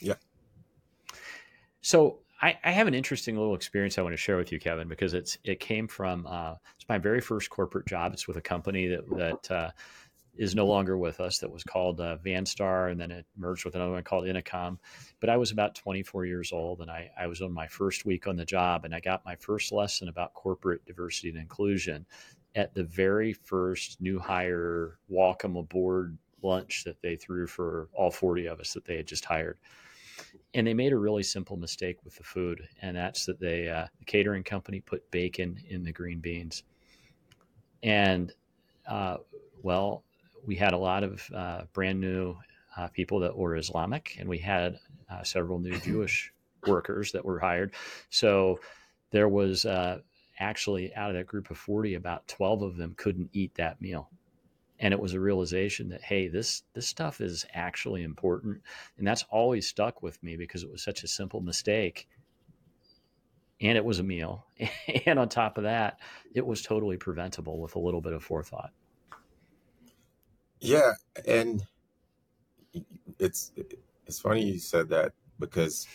Yeah. 0.00 0.14
So 1.80 2.20
I, 2.40 2.58
I 2.64 2.72
have 2.72 2.86
an 2.86 2.94
interesting 2.94 3.36
little 3.36 3.54
experience 3.54 3.98
I 3.98 4.02
want 4.02 4.12
to 4.12 4.18
share 4.18 4.36
with 4.36 4.52
you, 4.52 4.58
Kevin, 4.58 4.88
because 4.88 5.14
it's 5.14 5.38
it 5.44 5.60
came 5.60 5.88
from 5.88 6.26
uh, 6.26 6.54
it's 6.76 6.88
my 6.88 6.98
very 6.98 7.20
first 7.20 7.50
corporate 7.50 7.86
job. 7.86 8.12
It's 8.12 8.26
with 8.28 8.36
a 8.36 8.42
company 8.42 8.88
that 8.88 9.08
that 9.16 9.50
uh, 9.50 9.70
is 10.36 10.54
no 10.54 10.66
longer 10.66 10.98
with 10.98 11.20
us. 11.20 11.38
That 11.38 11.50
was 11.50 11.62
called 11.62 12.00
uh, 12.00 12.18
Vanstar, 12.24 12.90
and 12.90 13.00
then 13.00 13.10
it 13.10 13.26
merged 13.36 13.64
with 13.64 13.74
another 13.76 13.92
one 13.92 14.02
called 14.02 14.24
Inacom. 14.24 14.78
But 15.20 15.30
I 15.30 15.36
was 15.36 15.52
about 15.52 15.74
24 15.74 16.26
years 16.26 16.52
old, 16.52 16.80
and 16.80 16.90
I, 16.90 17.10
I 17.18 17.26
was 17.26 17.40
on 17.40 17.52
my 17.52 17.66
first 17.66 18.04
week 18.04 18.26
on 18.26 18.36
the 18.36 18.44
job, 18.44 18.84
and 18.84 18.94
I 18.94 19.00
got 19.00 19.24
my 19.24 19.36
first 19.36 19.72
lesson 19.72 20.08
about 20.08 20.34
corporate 20.34 20.84
diversity 20.84 21.30
and 21.30 21.38
inclusion 21.38 22.04
at 22.56 22.74
the 22.74 22.84
very 22.84 23.32
first 23.32 24.00
new 24.00 24.18
hire 24.18 24.98
welcome 25.08 25.56
aboard 25.56 26.16
lunch 26.44 26.84
that 26.84 27.00
they 27.02 27.16
threw 27.16 27.46
for 27.46 27.88
all 27.92 28.10
40 28.10 28.46
of 28.46 28.60
us 28.60 28.72
that 28.74 28.84
they 28.84 28.96
had 28.96 29.06
just 29.06 29.24
hired. 29.24 29.58
And 30.54 30.66
they 30.66 30.74
made 30.74 30.92
a 30.92 30.96
really 30.96 31.24
simple 31.24 31.56
mistake 31.56 31.98
with 32.04 32.16
the 32.16 32.22
food, 32.22 32.68
and 32.80 32.96
that's 32.96 33.26
that 33.26 33.40
they 33.40 33.68
uh, 33.68 33.86
the 33.98 34.04
catering 34.04 34.44
company 34.44 34.80
put 34.80 35.10
bacon 35.10 35.58
in 35.68 35.82
the 35.82 35.90
green 35.90 36.20
beans, 36.20 36.62
and 37.82 38.32
uh, 38.86 39.16
well, 39.64 40.04
we 40.46 40.54
had 40.54 40.72
a 40.72 40.78
lot 40.78 41.02
of 41.02 41.28
uh, 41.34 41.62
brand 41.72 42.00
new 42.00 42.36
uh, 42.76 42.86
people 42.88 43.18
that 43.20 43.36
were 43.36 43.56
Islamic, 43.56 44.16
and 44.20 44.28
we 44.28 44.38
had 44.38 44.78
uh, 45.10 45.24
several 45.24 45.58
new 45.58 45.76
Jewish 45.80 46.32
workers 46.64 47.10
that 47.10 47.24
were 47.24 47.40
hired, 47.40 47.74
so 48.10 48.60
there 49.10 49.28
was 49.28 49.64
uh, 49.64 49.98
actually 50.38 50.94
out 50.94 51.10
of 51.10 51.16
that 51.16 51.26
group 51.26 51.50
of 51.50 51.58
forty, 51.58 51.94
about 51.94 52.28
twelve 52.28 52.62
of 52.62 52.76
them 52.76 52.94
couldn't 52.96 53.30
eat 53.32 53.56
that 53.56 53.80
meal 53.80 54.08
and 54.78 54.92
it 54.92 55.00
was 55.00 55.14
a 55.14 55.20
realization 55.20 55.88
that 55.88 56.02
hey 56.02 56.28
this 56.28 56.62
this 56.74 56.88
stuff 56.88 57.20
is 57.20 57.46
actually 57.54 58.02
important. 58.02 58.60
And 58.98 59.06
that's 59.06 59.24
always 59.30 59.68
stuck 59.68 60.02
with 60.02 60.22
me 60.22 60.36
because 60.36 60.62
it 60.62 60.70
was 60.70 60.82
such 60.82 61.04
a 61.04 61.08
simple 61.08 61.40
mistake. 61.40 62.08
And 63.60 63.78
it 63.78 63.84
was 63.84 63.98
a 63.98 64.04
meal. 64.04 64.46
And 65.06 65.18
on 65.18 65.28
top 65.28 65.58
of 65.58 65.64
that 65.64 66.00
it 66.34 66.46
was 66.46 66.62
totally 66.62 66.96
preventable 66.96 67.60
with 67.60 67.76
a 67.76 67.78
little 67.80 68.00
bit 68.00 68.12
of 68.12 68.22
forethought. 68.22 68.72
Yeah, 70.60 70.92
and 71.26 71.62
it's 73.18 73.52
it's 74.06 74.18
funny 74.18 74.42
you 74.42 74.58
said 74.58 74.88
that 74.88 75.12
because 75.38 75.86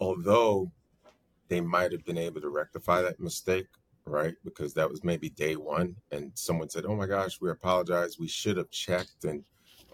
although 0.00 0.70
they 1.48 1.60
might 1.60 1.92
have 1.92 2.04
been 2.04 2.18
able 2.18 2.40
to 2.40 2.50
rectify 2.50 3.02
that 3.02 3.20
mistake, 3.20 3.66
right? 4.10 4.34
Because 4.44 4.74
that 4.74 4.90
was 4.90 5.04
maybe 5.04 5.28
day 5.30 5.56
one, 5.56 5.96
and 6.10 6.32
someone 6.34 6.68
said, 6.68 6.84
"Oh 6.86 6.96
my 6.96 7.06
gosh, 7.06 7.40
we 7.40 7.50
apologize. 7.50 8.18
We 8.18 8.28
should 8.28 8.56
have 8.56 8.70
checked 8.70 9.24
and 9.24 9.44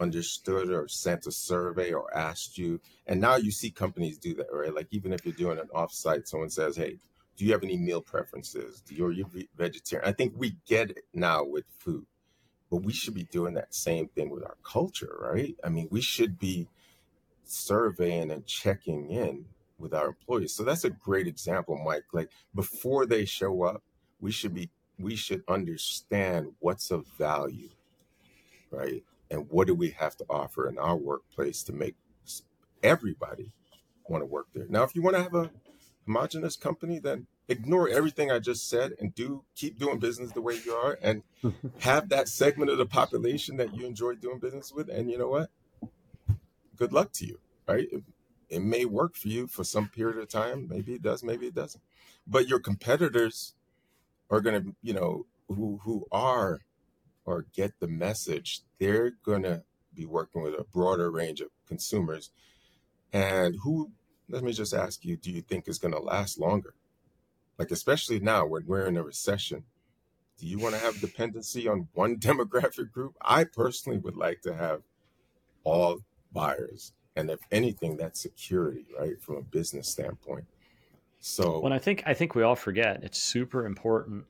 understood 0.00 0.70
or 0.70 0.88
sent 0.88 1.26
a 1.26 1.32
survey 1.32 1.92
or 1.92 2.14
asked 2.16 2.58
you." 2.58 2.80
And 3.06 3.20
now 3.20 3.36
you 3.36 3.50
see 3.50 3.70
companies 3.70 4.18
do 4.18 4.34
that, 4.34 4.48
right? 4.52 4.74
Like 4.74 4.88
even 4.90 5.12
if 5.12 5.24
you're 5.24 5.34
doing 5.34 5.58
an 5.58 5.68
offsite, 5.74 6.26
someone 6.28 6.50
says, 6.50 6.76
"Hey, 6.76 6.98
do 7.36 7.44
you 7.44 7.52
have 7.52 7.64
any 7.64 7.76
meal 7.76 8.00
preferences? 8.00 8.80
Do 8.80 8.94
you, 8.94 9.06
are 9.06 9.12
you 9.12 9.26
vegetarian?" 9.56 10.08
I 10.08 10.12
think 10.12 10.34
we 10.36 10.56
get 10.66 10.90
it 10.90 11.04
now 11.12 11.44
with 11.44 11.64
food, 11.78 12.06
but 12.70 12.78
we 12.78 12.92
should 12.92 13.14
be 13.14 13.24
doing 13.24 13.54
that 13.54 13.74
same 13.74 14.08
thing 14.08 14.30
with 14.30 14.44
our 14.44 14.56
culture, 14.64 15.16
right? 15.20 15.54
I 15.64 15.68
mean, 15.68 15.88
we 15.90 16.00
should 16.00 16.38
be 16.38 16.68
surveying 17.44 18.30
and 18.30 18.46
checking 18.46 19.10
in 19.10 19.46
with 19.78 19.94
our 19.94 20.08
employees. 20.08 20.54
So 20.54 20.64
that's 20.64 20.84
a 20.84 20.90
great 20.90 21.26
example, 21.26 21.76
Mike. 21.84 22.04
Like 22.12 22.30
before 22.54 23.06
they 23.06 23.24
show 23.24 23.62
up, 23.62 23.82
we 24.24 24.32
should 24.32 24.54
be 24.54 24.70
we 24.98 25.16
should 25.16 25.42
understand 25.48 26.52
what's 26.60 26.90
of 26.90 27.06
value, 27.18 27.70
right? 28.70 29.04
And 29.30 29.46
what 29.50 29.66
do 29.66 29.74
we 29.74 29.90
have 29.90 30.16
to 30.16 30.24
offer 30.30 30.68
in 30.68 30.78
our 30.78 30.96
workplace 30.96 31.62
to 31.64 31.72
make 31.72 31.96
everybody 32.84 33.50
want 34.08 34.22
to 34.22 34.26
work 34.26 34.46
there. 34.54 34.66
Now, 34.68 34.82
if 34.82 34.94
you 34.94 35.02
want 35.02 35.16
to 35.16 35.22
have 35.22 35.34
a 35.34 35.50
homogenous 36.06 36.56
company, 36.56 36.98
then 36.98 37.26
ignore 37.48 37.88
everything 37.88 38.30
I 38.30 38.38
just 38.38 38.68
said 38.68 38.92
and 39.00 39.14
do 39.14 39.44
keep 39.56 39.78
doing 39.78 39.98
business 39.98 40.32
the 40.32 40.42
way 40.42 40.60
you 40.64 40.72
are 40.72 40.98
and 41.02 41.22
have 41.80 42.10
that 42.10 42.28
segment 42.28 42.70
of 42.70 42.78
the 42.78 42.86
population 42.86 43.56
that 43.56 43.74
you 43.74 43.86
enjoy 43.86 44.14
doing 44.14 44.38
business 44.38 44.72
with. 44.72 44.88
And 44.88 45.10
you 45.10 45.18
know 45.18 45.28
what? 45.28 45.50
Good 46.76 46.92
luck 46.92 47.12
to 47.14 47.26
you, 47.26 47.38
right? 47.66 47.88
It, 47.90 48.02
it 48.50 48.62
may 48.62 48.84
work 48.84 49.16
for 49.16 49.28
you 49.28 49.46
for 49.46 49.64
some 49.64 49.88
period 49.88 50.18
of 50.18 50.28
time. 50.28 50.68
Maybe 50.68 50.94
it 50.94 51.02
does, 51.02 51.24
maybe 51.24 51.46
it 51.46 51.54
doesn't. 51.54 51.82
But 52.26 52.48
your 52.48 52.60
competitors 52.60 53.54
are 54.30 54.40
going 54.40 54.62
to, 54.62 54.74
you 54.82 54.94
know, 54.94 55.26
who 55.48 55.80
who 55.84 56.06
are 56.10 56.60
or 57.24 57.46
get 57.54 57.78
the 57.80 57.88
message, 57.88 58.62
they're 58.78 59.12
going 59.24 59.42
to 59.42 59.62
be 59.94 60.06
working 60.06 60.42
with 60.42 60.54
a 60.54 60.64
broader 60.64 61.10
range 61.10 61.40
of 61.40 61.48
consumers. 61.66 62.30
And 63.12 63.56
who, 63.62 63.92
let 64.28 64.42
me 64.42 64.52
just 64.52 64.74
ask 64.74 65.04
you, 65.04 65.16
do 65.16 65.30
you 65.30 65.40
think 65.40 65.68
is 65.68 65.78
going 65.78 65.94
to 65.94 66.00
last 66.00 66.38
longer? 66.38 66.74
Like, 67.58 67.70
especially 67.70 68.20
now 68.20 68.46
when 68.46 68.66
we're 68.66 68.86
in 68.86 68.96
a 68.96 69.02
recession, 69.02 69.64
do 70.38 70.46
you 70.46 70.58
want 70.58 70.74
to 70.74 70.80
have 70.80 71.00
dependency 71.00 71.68
on 71.68 71.88
one 71.94 72.16
demographic 72.18 72.90
group? 72.90 73.16
I 73.20 73.44
personally 73.44 73.98
would 73.98 74.16
like 74.16 74.42
to 74.42 74.54
have 74.54 74.82
all 75.62 76.00
buyers. 76.32 76.92
And 77.16 77.30
if 77.30 77.38
anything, 77.52 77.96
that's 77.96 78.20
security, 78.20 78.86
right? 78.98 79.20
From 79.22 79.36
a 79.36 79.42
business 79.42 79.88
standpoint. 79.88 80.46
So, 81.26 81.64
and 81.64 81.72
I 81.72 81.78
think 81.78 82.02
I 82.04 82.12
think 82.12 82.34
we 82.34 82.42
all 82.42 82.54
forget 82.54 83.02
it's 83.02 83.18
super 83.18 83.64
important 83.64 84.26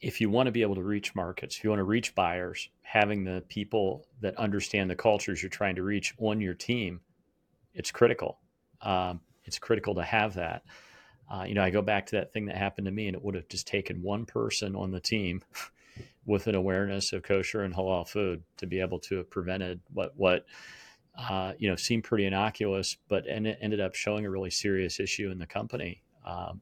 if 0.00 0.22
you 0.22 0.30
want 0.30 0.46
to 0.46 0.50
be 0.50 0.62
able 0.62 0.76
to 0.76 0.82
reach 0.82 1.14
markets, 1.14 1.58
if 1.58 1.62
you 1.62 1.68
want 1.68 1.80
to 1.80 1.84
reach 1.84 2.14
buyers, 2.14 2.70
having 2.80 3.24
the 3.24 3.44
people 3.50 4.06
that 4.22 4.34
understand 4.38 4.88
the 4.88 4.96
cultures 4.96 5.42
you're 5.42 5.50
trying 5.50 5.74
to 5.74 5.82
reach 5.82 6.14
on 6.18 6.40
your 6.40 6.54
team, 6.54 7.02
it's 7.74 7.90
critical. 7.90 8.38
Um, 8.80 9.20
it's 9.44 9.58
critical 9.58 9.94
to 9.96 10.02
have 10.02 10.32
that. 10.34 10.62
Uh, 11.30 11.44
you 11.46 11.52
know, 11.52 11.62
I 11.62 11.68
go 11.68 11.82
back 11.82 12.06
to 12.06 12.16
that 12.16 12.32
thing 12.32 12.46
that 12.46 12.56
happened 12.56 12.86
to 12.86 12.90
me, 12.90 13.06
and 13.06 13.14
it 13.14 13.22
would 13.22 13.34
have 13.34 13.48
just 13.50 13.66
taken 13.66 14.00
one 14.00 14.24
person 14.24 14.74
on 14.74 14.92
the 14.92 15.00
team 15.00 15.42
with 16.24 16.46
an 16.46 16.54
awareness 16.54 17.12
of 17.12 17.22
kosher 17.22 17.64
and 17.64 17.74
halal 17.74 18.08
food 18.08 18.42
to 18.56 18.66
be 18.66 18.80
able 18.80 18.98
to 19.00 19.16
have 19.16 19.28
prevented 19.28 19.80
what 19.92 20.14
what 20.16 20.46
uh, 21.18 21.52
you 21.58 21.68
know 21.68 21.76
seemed 21.76 22.04
pretty 22.04 22.24
innocuous, 22.24 22.96
but 23.08 23.26
and 23.26 23.46
it 23.46 23.58
ended 23.60 23.78
up 23.80 23.94
showing 23.94 24.24
a 24.24 24.30
really 24.30 24.50
serious 24.50 24.98
issue 24.98 25.30
in 25.30 25.38
the 25.38 25.46
company. 25.46 26.02
Um, 26.24 26.60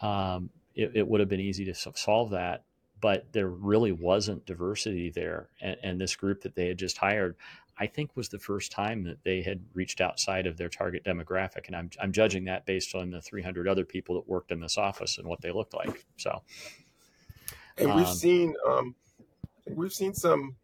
um, 0.00 0.50
it, 0.74 0.92
it 0.94 1.08
would 1.08 1.20
have 1.20 1.28
been 1.28 1.40
easy 1.40 1.64
to 1.66 1.74
solve 1.74 2.30
that, 2.30 2.64
but 3.00 3.32
there 3.32 3.48
really 3.48 3.92
wasn't 3.92 4.46
diversity 4.46 5.10
there. 5.10 5.48
And, 5.60 5.76
and 5.82 6.00
this 6.00 6.16
group 6.16 6.42
that 6.42 6.54
they 6.54 6.66
had 6.68 6.78
just 6.78 6.98
hired, 6.98 7.36
I 7.78 7.86
think, 7.86 8.16
was 8.16 8.28
the 8.28 8.38
first 8.38 8.72
time 8.72 9.04
that 9.04 9.22
they 9.24 9.42
had 9.42 9.64
reached 9.72 10.00
outside 10.00 10.46
of 10.46 10.56
their 10.56 10.68
target 10.68 11.04
demographic. 11.04 11.66
And 11.66 11.76
I'm, 11.76 11.90
I'm 12.00 12.12
judging 12.12 12.44
that 12.44 12.66
based 12.66 12.94
on 12.94 13.10
the 13.10 13.20
300 13.20 13.68
other 13.68 13.84
people 13.84 14.16
that 14.16 14.28
worked 14.28 14.50
in 14.50 14.60
this 14.60 14.78
office 14.78 15.18
and 15.18 15.26
what 15.26 15.40
they 15.40 15.52
looked 15.52 15.74
like. 15.74 16.04
So, 16.16 16.42
and 17.76 17.94
we've 17.94 18.06
um, 18.06 18.14
seen, 18.14 18.54
um, 18.68 18.94
we've 19.66 19.92
seen 19.92 20.14
some 20.14 20.56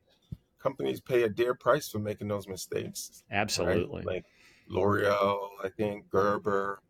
companies 0.62 1.00
pay 1.00 1.22
a 1.22 1.28
dear 1.28 1.54
price 1.54 1.88
for 1.88 1.98
making 1.98 2.28
those 2.28 2.46
mistakes. 2.46 3.24
Absolutely. 3.30 3.98
Right? 3.98 4.06
Like 4.06 4.24
L'Oreal, 4.68 5.48
I 5.64 5.68
think 5.68 6.08
Gerber, 6.10 6.80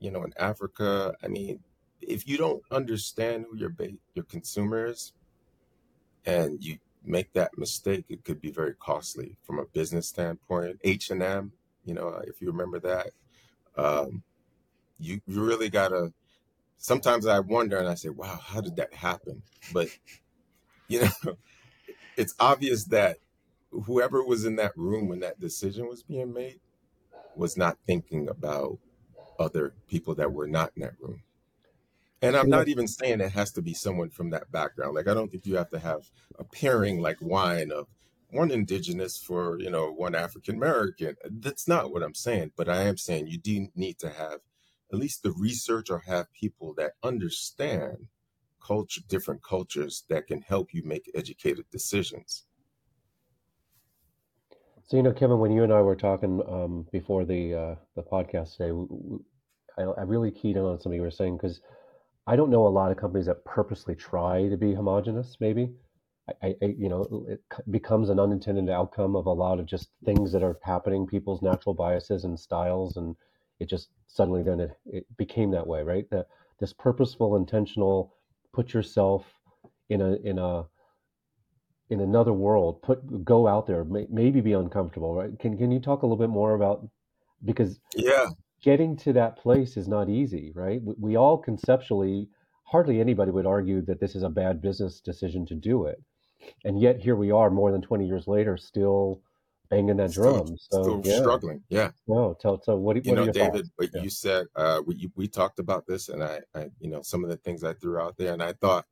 you 0.00 0.10
know, 0.10 0.24
in 0.24 0.32
Africa. 0.38 1.14
I 1.22 1.28
mean, 1.28 1.60
if 2.00 2.28
you 2.28 2.36
don't 2.36 2.62
understand 2.70 3.46
who 3.50 3.56
your 3.56 3.70
ba- 3.70 3.98
your 4.14 4.24
consumer 4.24 4.86
is, 4.86 5.12
and 6.24 6.62
you 6.62 6.78
make 7.04 7.32
that 7.32 7.56
mistake, 7.56 8.04
it 8.08 8.24
could 8.24 8.40
be 8.40 8.50
very 8.50 8.74
costly 8.74 9.36
from 9.42 9.58
a 9.58 9.66
business 9.66 10.08
standpoint. 10.08 10.80
H 10.84 11.10
and 11.10 11.22
M, 11.22 11.52
you 11.84 11.94
know, 11.94 12.20
if 12.26 12.40
you 12.40 12.48
remember 12.48 12.80
that, 12.80 13.10
um, 13.76 14.22
you 14.98 15.20
you 15.26 15.42
really 15.44 15.68
gotta. 15.68 16.12
Sometimes 16.78 17.26
I 17.26 17.40
wonder, 17.40 17.78
and 17.78 17.88
I 17.88 17.94
say, 17.94 18.10
"Wow, 18.10 18.38
how 18.42 18.60
did 18.60 18.76
that 18.76 18.92
happen?" 18.94 19.42
But 19.72 19.88
you 20.88 21.00
know, 21.24 21.36
it's 22.16 22.34
obvious 22.38 22.84
that 22.86 23.18
whoever 23.70 24.24
was 24.24 24.44
in 24.44 24.56
that 24.56 24.76
room 24.76 25.08
when 25.08 25.20
that 25.20 25.40
decision 25.40 25.88
was 25.88 26.02
being 26.02 26.32
made 26.32 26.60
was 27.34 27.56
not 27.56 27.78
thinking 27.86 28.28
about 28.28 28.78
other 29.38 29.74
people 29.88 30.14
that 30.16 30.32
were 30.32 30.46
not 30.46 30.72
in 30.76 30.82
that 30.82 30.94
room. 31.00 31.22
And 32.22 32.36
I'm 32.36 32.48
not 32.48 32.68
even 32.68 32.88
saying 32.88 33.20
it 33.20 33.32
has 33.32 33.52
to 33.52 33.62
be 33.62 33.74
someone 33.74 34.10
from 34.10 34.30
that 34.30 34.50
background. 34.50 34.94
Like 34.94 35.06
I 35.06 35.14
don't 35.14 35.30
think 35.30 35.46
you 35.46 35.56
have 35.56 35.70
to 35.70 35.78
have 35.78 36.10
a 36.38 36.44
pairing 36.44 37.00
like 37.00 37.18
wine 37.20 37.70
of 37.70 37.88
one 38.30 38.50
indigenous 38.50 39.18
for, 39.18 39.58
you 39.60 39.70
know, 39.70 39.92
one 39.92 40.14
African 40.14 40.56
American. 40.56 41.16
That's 41.30 41.68
not 41.68 41.92
what 41.92 42.02
I'm 42.02 42.14
saying, 42.14 42.52
but 42.56 42.68
I 42.68 42.82
am 42.82 42.96
saying 42.96 43.26
you 43.26 43.38
do 43.38 43.68
need 43.74 43.98
to 44.00 44.08
have 44.08 44.40
at 44.92 44.98
least 44.98 45.22
the 45.22 45.32
research 45.32 45.90
or 45.90 46.00
have 46.00 46.32
people 46.32 46.74
that 46.74 46.92
understand 47.02 48.08
culture 48.64 49.02
different 49.08 49.42
cultures 49.42 50.04
that 50.08 50.26
can 50.26 50.40
help 50.42 50.72
you 50.72 50.82
make 50.84 51.10
educated 51.14 51.66
decisions. 51.70 52.44
So 54.86 54.96
you 54.96 55.02
know, 55.02 55.12
Kevin, 55.12 55.38
when 55.38 55.52
you 55.52 55.64
and 55.64 55.72
I 55.72 55.80
were 55.82 55.96
talking 55.96 56.42
um, 56.48 56.86
before 56.92 57.24
the 57.24 57.54
uh, 57.54 57.74
the 57.96 58.02
podcast 58.02 58.56
today, 58.56 58.72
I 59.78 60.02
really 60.02 60.30
keyed 60.30 60.56
in 60.56 60.64
on 60.64 60.78
something 60.80 60.96
you 60.96 61.02
were 61.02 61.10
saying 61.10 61.36
because 61.36 61.60
I 62.26 62.36
don't 62.36 62.50
know 62.50 62.66
a 62.66 62.68
lot 62.68 62.90
of 62.90 62.96
companies 62.96 63.26
that 63.26 63.44
purposely 63.44 63.94
try 63.94 64.48
to 64.48 64.56
be 64.56 64.74
homogenous. 64.74 65.36
Maybe 65.40 65.72
I, 66.28 66.48
I, 66.48 66.56
I- 66.62 66.76
you 66.78 66.88
know, 66.88 67.26
it 67.28 67.42
becomes 67.70 68.08
an 68.10 68.20
unintended 68.20 68.70
outcome 68.70 69.16
of 69.16 69.26
a 69.26 69.32
lot 69.32 69.58
of 69.60 69.66
just 69.66 69.90
things 70.04 70.32
that 70.32 70.42
are 70.42 70.58
happening, 70.62 71.06
people's 71.06 71.42
natural 71.42 71.74
biases 71.74 72.24
and 72.24 72.38
styles, 72.38 72.96
and 72.96 73.16
it 73.60 73.68
just 73.68 73.90
suddenly 74.06 74.42
then 74.42 74.60
it, 74.60 74.72
it 74.86 75.06
became 75.16 75.50
that 75.52 75.66
way, 75.66 75.82
right? 75.82 76.08
That 76.10 76.28
this 76.60 76.72
purposeful, 76.72 77.36
intentional, 77.36 78.14
put 78.52 78.72
yourself 78.72 79.24
in 79.88 80.00
a 80.00 80.14
in 80.16 80.38
a 80.38 80.64
in 81.90 82.00
another 82.00 82.32
world 82.32 82.82
put 82.82 83.24
go 83.24 83.46
out 83.46 83.66
there 83.66 83.84
may, 83.84 84.06
maybe 84.10 84.40
be 84.40 84.52
uncomfortable 84.52 85.14
right? 85.14 85.38
Can 85.38 85.56
can 85.56 85.70
you 85.70 85.80
talk 85.80 86.02
a 86.02 86.06
little 86.06 86.16
bit 86.16 86.30
more 86.30 86.54
about 86.54 86.86
because 87.44 87.78
Yeah, 87.94 88.28
getting 88.62 88.96
to 88.98 89.12
that 89.12 89.36
place 89.36 89.76
is 89.76 89.88
not 89.88 90.08
easy 90.08 90.52
right? 90.54 90.82
We, 90.82 90.94
we 90.98 91.16
all 91.16 91.38
conceptually 91.38 92.28
hardly 92.64 93.00
anybody 93.00 93.30
would 93.30 93.46
argue 93.46 93.80
that 93.82 94.00
this 94.00 94.14
is 94.14 94.22
a 94.22 94.28
bad 94.28 94.60
business 94.60 95.00
decision 95.00 95.46
to 95.46 95.54
do 95.54 95.86
it. 95.86 96.02
And 96.64 96.80
yet 96.80 96.98
here 97.00 97.16
we 97.16 97.30
are 97.30 97.50
more 97.50 97.72
than 97.72 97.80
20 97.80 98.06
years 98.06 98.26
later 98.26 98.56
still 98.56 99.22
banging 99.70 99.96
that 99.96 100.10
still 100.10 100.44
drum. 100.44 100.46
So 100.58 100.82
still 100.82 101.02
yeah. 101.04 101.20
struggling. 101.20 101.62
Yeah. 101.68 101.90
no 102.06 102.36
tell 102.40 102.60
so 102.62 102.76
what, 102.76 102.94
do 102.94 103.02
You 103.04 103.16
what 103.16 103.26
know, 103.26 103.32
David, 103.32 103.70
yeah. 103.80 104.02
you 104.02 104.10
said, 104.10 104.46
uh, 104.56 104.82
we 104.86 105.10
we 105.14 105.28
talked 105.28 105.58
about 105.58 105.86
this, 105.86 106.08
and 106.08 106.22
I, 106.22 106.40
I, 106.54 106.68
you 106.80 106.90
know, 106.90 107.02
some 107.02 107.24
of 107.24 107.30
the 107.30 107.36
things 107.36 107.64
I 107.64 107.74
threw 107.74 107.98
out 107.98 108.16
there, 108.16 108.32
and 108.32 108.42
I 108.42 108.52
thought, 108.52 108.86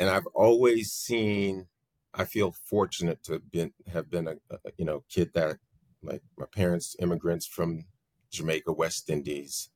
and 0.00 0.10
I've 0.10 0.26
always 0.34 0.90
seen. 0.92 1.66
I 2.12 2.24
feel 2.24 2.52
fortunate 2.64 3.22
to 3.24 3.38
been 3.38 3.72
have 3.92 4.10
been 4.10 4.26
a, 4.26 4.34
a 4.50 4.72
you 4.76 4.84
know 4.84 5.04
kid 5.08 5.30
that 5.34 5.58
like 6.02 6.22
my 6.36 6.46
parents 6.52 6.96
immigrants 6.98 7.46
from 7.46 7.84
Jamaica, 8.32 8.72
West 8.72 9.10
Indies, 9.10 9.70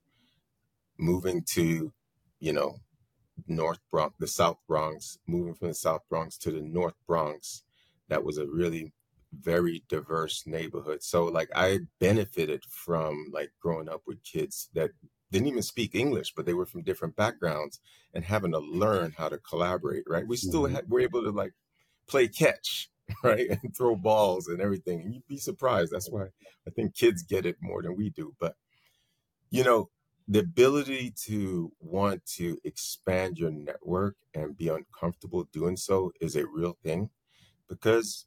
moving 0.98 1.42
to, 1.50 1.92
you 2.40 2.52
know, 2.52 2.76
North 3.46 3.80
Bronx, 3.90 4.14
the 4.18 4.28
South 4.28 4.58
Bronx, 4.68 5.18
moving 5.26 5.54
from 5.54 5.68
the 5.68 5.74
South 5.74 6.02
Bronx 6.08 6.38
to 6.38 6.50
the 6.50 6.60
North 6.62 6.94
Bronx. 7.06 7.64
That 8.08 8.24
was 8.24 8.38
a 8.38 8.46
really 8.46 8.92
very 9.32 9.82
diverse 9.88 10.44
neighborhood. 10.46 11.02
So 11.02 11.24
like 11.24 11.50
I 11.54 11.80
benefited 12.00 12.62
from 12.68 13.30
like 13.32 13.50
growing 13.60 13.88
up 13.88 14.02
with 14.06 14.22
kids 14.22 14.70
that 14.74 14.90
didn't 15.34 15.48
even 15.48 15.62
speak 15.62 15.94
English, 15.94 16.34
but 16.34 16.46
they 16.46 16.54
were 16.54 16.66
from 16.66 16.82
different 16.82 17.16
backgrounds 17.16 17.80
and 18.14 18.24
having 18.24 18.52
to 18.52 18.60
learn 18.60 19.12
how 19.12 19.28
to 19.28 19.38
collaborate, 19.38 20.04
right? 20.06 20.26
We 20.26 20.36
still 20.36 20.66
hmm 20.66 20.66
had, 20.66 20.88
were 20.88 21.00
able 21.00 21.22
to 21.24 21.30
like 21.30 21.52
play 22.08 22.28
catch, 22.28 22.90
right? 23.24 23.48
And 23.50 23.76
throw 23.76 23.96
balls 23.96 24.48
and 24.48 24.60
everything. 24.60 25.02
And 25.02 25.14
you'd 25.14 25.26
be 25.26 25.38
surprised. 25.38 25.92
That's 25.92 26.10
why 26.10 26.26
I 26.66 26.70
think 26.70 26.94
kids 26.94 27.22
get 27.22 27.46
it 27.46 27.56
more 27.60 27.82
than 27.82 27.96
we 27.96 28.10
do. 28.10 28.34
But 28.40 28.56
you 29.50 29.64
know, 29.64 29.90
the 30.28 30.40
ability 30.40 31.12
to 31.26 31.72
want 31.80 32.24
to 32.26 32.58
expand 32.64 33.38
your 33.38 33.50
network 33.50 34.16
and 34.34 34.56
be 34.56 34.68
uncomfortable 34.68 35.44
doing 35.52 35.76
so 35.76 36.12
is 36.20 36.36
a 36.36 36.46
real 36.46 36.76
thing 36.82 37.10
because 37.68 38.26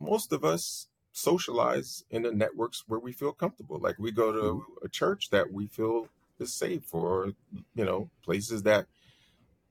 most 0.00 0.32
of 0.32 0.44
us 0.44 0.88
socialize 1.16 2.04
in 2.10 2.22
the 2.22 2.30
networks 2.30 2.84
where 2.86 3.00
we 3.00 3.10
feel 3.10 3.32
comfortable. 3.32 3.78
Like 3.78 3.98
we 3.98 4.10
go 4.12 4.32
to 4.32 4.38
mm-hmm. 4.38 4.84
a 4.84 4.88
church 4.88 5.30
that 5.30 5.50
we 5.50 5.66
feel 5.66 6.08
is 6.38 6.52
safe 6.52 6.92
or, 6.92 7.32
you 7.74 7.86
know, 7.86 8.10
places 8.22 8.62
that 8.64 8.86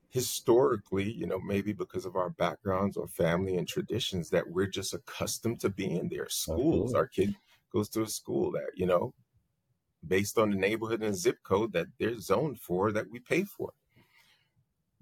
historically, 0.09 1.11
you 1.11 1.27
know, 1.27 1.39
maybe 1.39 1.71
because 1.71 2.05
of 2.05 2.15
our 2.15 2.31
backgrounds 2.31 2.97
or 2.97 3.07
family 3.07 3.57
and 3.57 3.67
traditions 3.67 4.31
that 4.31 4.49
we're 4.49 4.65
just 4.65 4.95
accustomed 4.95 5.59
to 5.59 5.69
being 5.69 6.09
there. 6.09 6.27
Schools, 6.29 6.95
our 6.95 7.05
kid 7.05 7.35
goes 7.71 7.89
to 7.89 8.01
a 8.01 8.07
school 8.07 8.51
that, 8.51 8.71
you 8.75 8.87
know, 8.87 9.13
based 10.07 10.39
on 10.39 10.49
the 10.49 10.57
neighborhood 10.57 11.03
and 11.03 11.15
zip 11.15 11.37
code 11.43 11.73
that 11.73 11.87
they're 11.99 12.19
zoned 12.19 12.59
for 12.59 12.91
that 12.91 13.11
we 13.11 13.19
pay 13.19 13.43
for 13.43 13.71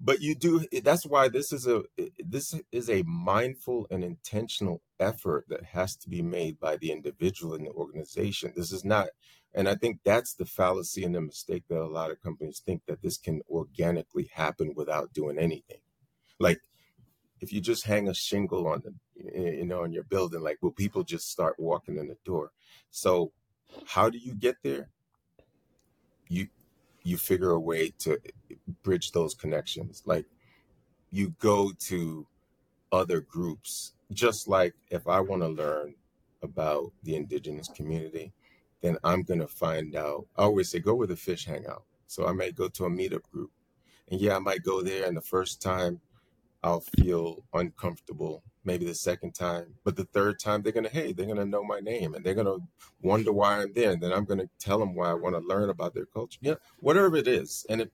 but 0.04 0.20
you 0.20 0.34
do 0.34 0.64
that's 0.82 1.06
why 1.06 1.28
this 1.28 1.50
is 1.50 1.66
a 1.66 1.82
this 2.18 2.54
is 2.70 2.90
a 2.90 3.02
mindful 3.04 3.86
and 3.90 4.04
intentional 4.04 4.82
effort 5.00 5.46
that 5.48 5.64
has 5.64 5.96
to 5.96 6.10
be 6.10 6.20
made 6.20 6.60
by 6.60 6.76
the 6.76 6.92
individual 6.92 7.54
in 7.54 7.64
the 7.64 7.70
organization. 7.70 8.52
This 8.54 8.70
is 8.70 8.84
not 8.84 9.08
and 9.54 9.68
i 9.68 9.74
think 9.74 10.00
that's 10.04 10.34
the 10.34 10.44
fallacy 10.44 11.04
and 11.04 11.14
the 11.14 11.20
mistake 11.20 11.62
that 11.68 11.78
a 11.80 11.86
lot 11.86 12.10
of 12.10 12.20
companies 12.20 12.60
think 12.64 12.82
that 12.86 13.00
this 13.02 13.16
can 13.16 13.40
organically 13.48 14.28
happen 14.34 14.74
without 14.76 15.14
doing 15.14 15.38
anything. 15.38 15.80
Like 16.38 16.60
if 17.40 17.52
you 17.52 17.62
just 17.62 17.86
hang 17.86 18.06
a 18.06 18.14
shingle 18.14 18.66
on 18.68 18.82
the 18.84 18.94
you 19.16 19.64
know 19.64 19.84
on 19.84 19.92
your 19.92 20.04
building 20.04 20.42
like 20.42 20.58
will 20.60 20.72
people 20.72 21.02
just 21.02 21.30
start 21.30 21.54
walking 21.58 21.96
in 21.96 22.08
the 22.08 22.18
door? 22.26 22.50
So 22.90 23.32
how 23.86 24.10
do 24.10 24.18
you 24.18 24.34
get 24.34 24.56
there? 24.62 24.90
You 26.28 26.48
you 27.04 27.16
figure 27.18 27.52
a 27.52 27.60
way 27.60 27.90
to 28.00 28.18
bridge 28.82 29.12
those 29.12 29.34
connections. 29.34 30.02
Like 30.06 30.26
you 31.10 31.34
go 31.38 31.70
to 31.86 32.26
other 32.90 33.20
groups. 33.20 33.92
Just 34.12 34.48
like 34.48 34.74
if 34.90 35.06
i 35.08 35.20
want 35.20 35.42
to 35.42 35.48
learn 35.48 35.94
about 36.42 36.92
the 37.04 37.16
indigenous 37.16 37.68
community 37.68 38.32
then 38.82 38.98
i'm 39.02 39.22
going 39.22 39.40
to 39.40 39.48
find 39.48 39.96
out. 39.96 40.26
I 40.36 40.42
always 40.42 40.70
say 40.70 40.78
go 40.78 40.94
where 40.94 41.06
the 41.06 41.16
fish 41.16 41.46
hang 41.46 41.66
out. 41.66 41.84
So 42.06 42.26
i 42.26 42.32
might 42.32 42.54
go 42.56 42.68
to 42.68 42.84
a 42.84 42.90
meetup 42.90 43.22
group. 43.32 43.50
And 44.10 44.20
yeah 44.20 44.36
i 44.36 44.38
might 44.38 44.62
go 44.62 44.82
there 44.82 45.06
and 45.06 45.16
the 45.16 45.22
first 45.22 45.62
time 45.62 46.00
i'll 46.62 46.84
feel 46.98 47.44
uncomfortable 47.54 48.42
maybe 48.64 48.84
the 48.84 48.94
second 48.94 49.34
time 49.34 49.66
but 49.84 49.96
the 49.96 50.04
third 50.04 50.38
time 50.38 50.62
they're 50.62 50.72
to 50.84 50.90
hey 50.90 51.12
they're 51.12 51.26
to 51.38 51.44
know 51.44 51.62
my 51.64 51.80
name 51.80 52.14
and 52.14 52.24
they're 52.24 52.34
to 52.46 52.62
wonder 53.02 53.32
why 53.32 53.60
i'm 53.60 53.72
there 53.74 53.92
and 53.92 54.02
then 54.02 54.12
i'm 54.12 54.24
to 54.38 54.48
tell 54.58 54.78
them 54.78 54.94
why 54.94 55.10
i 55.10 55.14
want 55.14 55.34
to 55.34 55.40
learn 55.40 55.70
about 55.70 55.94
their 55.94 56.06
culture 56.06 56.38
yeah 56.42 56.54
whatever 56.80 57.16
it 57.16 57.28
is 57.28 57.66
and 57.68 57.88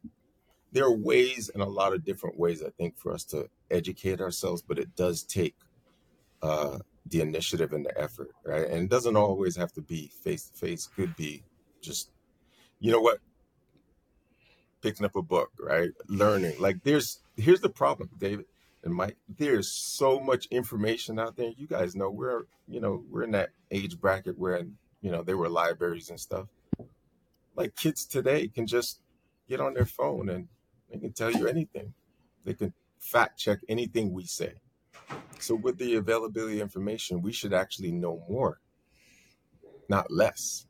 there 0.72 0.84
are 0.84 0.96
ways 0.96 1.50
and 1.52 1.62
a 1.62 1.66
lot 1.66 1.92
of 1.92 2.04
different 2.04 2.38
ways 2.38 2.62
I 2.62 2.70
think 2.70 2.96
for 2.96 3.12
us 3.12 3.24
to 3.26 3.48
educate 3.70 4.20
ourselves, 4.20 4.62
but 4.62 4.78
it 4.78 4.94
does 4.94 5.22
take 5.22 5.56
uh, 6.42 6.78
the 7.06 7.20
initiative 7.20 7.72
and 7.72 7.84
the 7.84 7.98
effort, 8.00 8.30
right? 8.44 8.68
And 8.68 8.84
it 8.84 8.90
doesn't 8.90 9.16
always 9.16 9.56
have 9.56 9.72
to 9.74 9.80
be 9.80 10.10
face 10.22 10.48
to 10.48 10.58
face. 10.58 10.86
Could 10.86 11.16
be 11.16 11.42
just 11.80 12.10
you 12.78 12.90
know 12.90 13.00
what, 13.00 13.18
picking 14.80 15.04
up 15.04 15.16
a 15.16 15.22
book, 15.22 15.50
right? 15.58 15.90
Learning. 16.08 16.54
Like 16.58 16.82
there's 16.84 17.20
here's 17.36 17.60
the 17.60 17.68
problem, 17.68 18.10
David 18.18 18.46
and 18.84 18.94
Mike. 18.94 19.16
There's 19.38 19.70
so 19.70 20.20
much 20.20 20.46
information 20.46 21.18
out 21.18 21.36
there. 21.36 21.52
You 21.56 21.66
guys 21.66 21.94
know 21.94 22.10
we're 22.10 22.42
you 22.68 22.80
know 22.80 23.04
we're 23.10 23.24
in 23.24 23.32
that 23.32 23.50
age 23.70 24.00
bracket 24.00 24.38
where 24.38 24.64
you 25.00 25.10
know 25.10 25.22
there 25.22 25.36
were 25.36 25.48
libraries 25.48 26.10
and 26.10 26.18
stuff. 26.18 26.46
Like 27.56 27.76
kids 27.76 28.06
today 28.06 28.48
can 28.48 28.66
just 28.66 29.00
get 29.48 29.60
on 29.60 29.74
their 29.74 29.86
phone 29.86 30.28
and 30.28 30.48
they 30.90 30.98
can 30.98 31.12
tell 31.12 31.30
you 31.30 31.46
anything. 31.46 31.92
They 32.44 32.54
can 32.54 32.72
fact 32.98 33.38
check 33.38 33.58
anything 33.68 34.12
we 34.12 34.24
say. 34.24 34.54
So 35.38 35.54
with 35.54 35.78
the 35.78 35.96
availability 35.96 36.56
of 36.56 36.62
information, 36.62 37.22
we 37.22 37.32
should 37.32 37.52
actually 37.52 37.92
know 37.92 38.22
more, 38.28 38.60
not 39.88 40.10
less. 40.10 40.66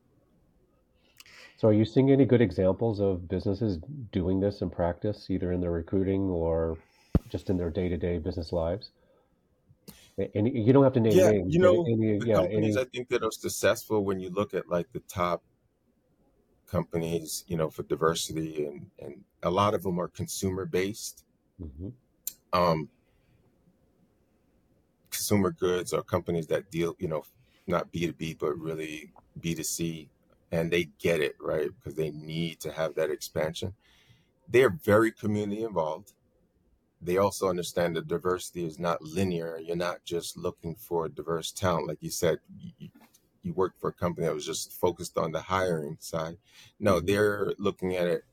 so 1.57 1.69
are 1.69 1.73
you 1.73 1.85
seeing 1.85 2.11
any 2.11 2.25
good 2.25 2.41
examples 2.41 3.01
of 3.01 3.29
businesses 3.29 3.79
doing 4.13 4.41
this 4.41 4.63
in 4.63 4.71
practice 4.71 5.27
either 5.29 5.53
in 5.53 5.61
their 5.61 5.73
recruiting 5.73 6.23
or 6.23 6.79
just 7.31 7.51
in 7.51 7.57
their 7.57 7.71
day-to-day 7.71 8.19
business 8.19 8.53
lives 8.53 8.91
And 10.35 10.49
you 10.49 10.73
don't 10.73 10.85
have 10.85 10.93
to 10.95 11.01
name 11.01 11.23
Yeah, 11.23 11.33
names, 11.33 11.57
you 11.57 11.59
know, 11.61 11.83
any, 11.87 12.19
the 12.19 12.27
yeah, 12.27 12.35
companies 12.35 12.51
any, 12.51 12.77
I 12.77 12.85
think 12.85 13.09
that 13.09 13.23
are 13.25 13.31
successful 13.33 14.05
when 14.05 14.21
you 14.21 14.31
look 14.31 14.55
at 14.55 14.69
like 14.69 14.93
the 14.93 15.01
top 15.01 15.43
companies, 16.67 17.45
you 17.49 17.57
know, 17.57 17.69
for 17.71 17.83
diversity 17.83 18.65
and 18.65 18.91
and 18.99 19.25
a 19.43 19.51
lot 19.51 19.75
of 19.75 19.83
them 19.83 19.99
are 19.99 20.09
consumer 20.09 20.65
based. 20.67 21.25
Mhm. 21.59 21.93
Um, 22.53 22.89
consumer 25.11 25.51
goods 25.51 25.93
or 25.93 26.03
companies 26.03 26.47
that 26.49 26.71
deal, 26.71 26.95
you 26.99 27.09
know, 27.09 27.25
not 27.67 27.93
B2B, 27.93 28.35
but 28.35 28.59
really 28.59 29.13
B2C, 29.39 30.09
and 30.53 30.71
they 30.73 30.85
get 30.99 31.21
it, 31.21 31.37
right? 31.41 31.71
Because 31.77 31.95
they 31.95 32.11
need 32.11 32.61
to 32.61 32.73
have 32.73 32.95
that 32.95 33.11
expansion. 33.11 33.75
They're 34.49 34.71
very 34.71 35.13
community 35.13 35.63
involved. 35.65 36.15
They 37.01 37.17
also 37.17 37.49
understand 37.49 37.97
that 37.97 38.09
diversity 38.09 38.65
is 38.65 38.79
not 38.79 39.03
linear. 39.03 39.59
You're 39.59 39.77
not 39.77 40.05
just 40.05 40.37
looking 40.37 40.75
for 40.75 41.09
diverse 41.09 41.51
talent. 41.53 41.89
Like 41.89 42.03
you 42.03 42.11
said, 42.11 42.41
you, 42.59 42.91
you 43.43 43.55
worked 43.55 43.81
for 43.81 43.89
a 43.89 43.93
company 43.93 44.27
that 44.27 44.35
was 44.35 44.47
just 44.47 44.73
focused 44.73 45.17
on 45.17 45.33
the 45.33 45.41
hiring 45.41 45.97
side. 46.01 46.39
No, 46.79 47.01
Mhm. 47.01 47.07
they're 47.07 47.55
looking 47.59 47.97
at 47.97 48.07
it 48.07 48.25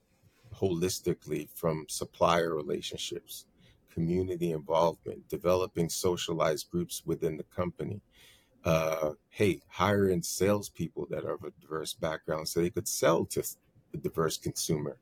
holistically 0.55 1.49
from 1.49 1.85
supplier 1.89 2.53
relationships, 2.55 3.45
community 3.89 4.51
involvement, 4.51 5.27
developing 5.29 5.89
socialized 5.89 6.69
groups 6.71 7.03
within 7.05 7.37
the 7.37 7.43
company. 7.43 8.01
Uh, 8.63 9.13
hey, 9.29 9.61
hiring 9.69 10.21
salespeople 10.23 11.07
that 11.09 11.23
are 11.25 11.35
of 11.35 11.43
a 11.43 11.51
diverse 11.61 11.93
background 11.93 12.47
so 12.49 12.59
they 12.59 12.69
could 12.69 12.87
sell 12.87 13.25
to 13.25 13.43
the 13.91 13.97
diverse 13.97 14.37
consumer. 14.37 14.97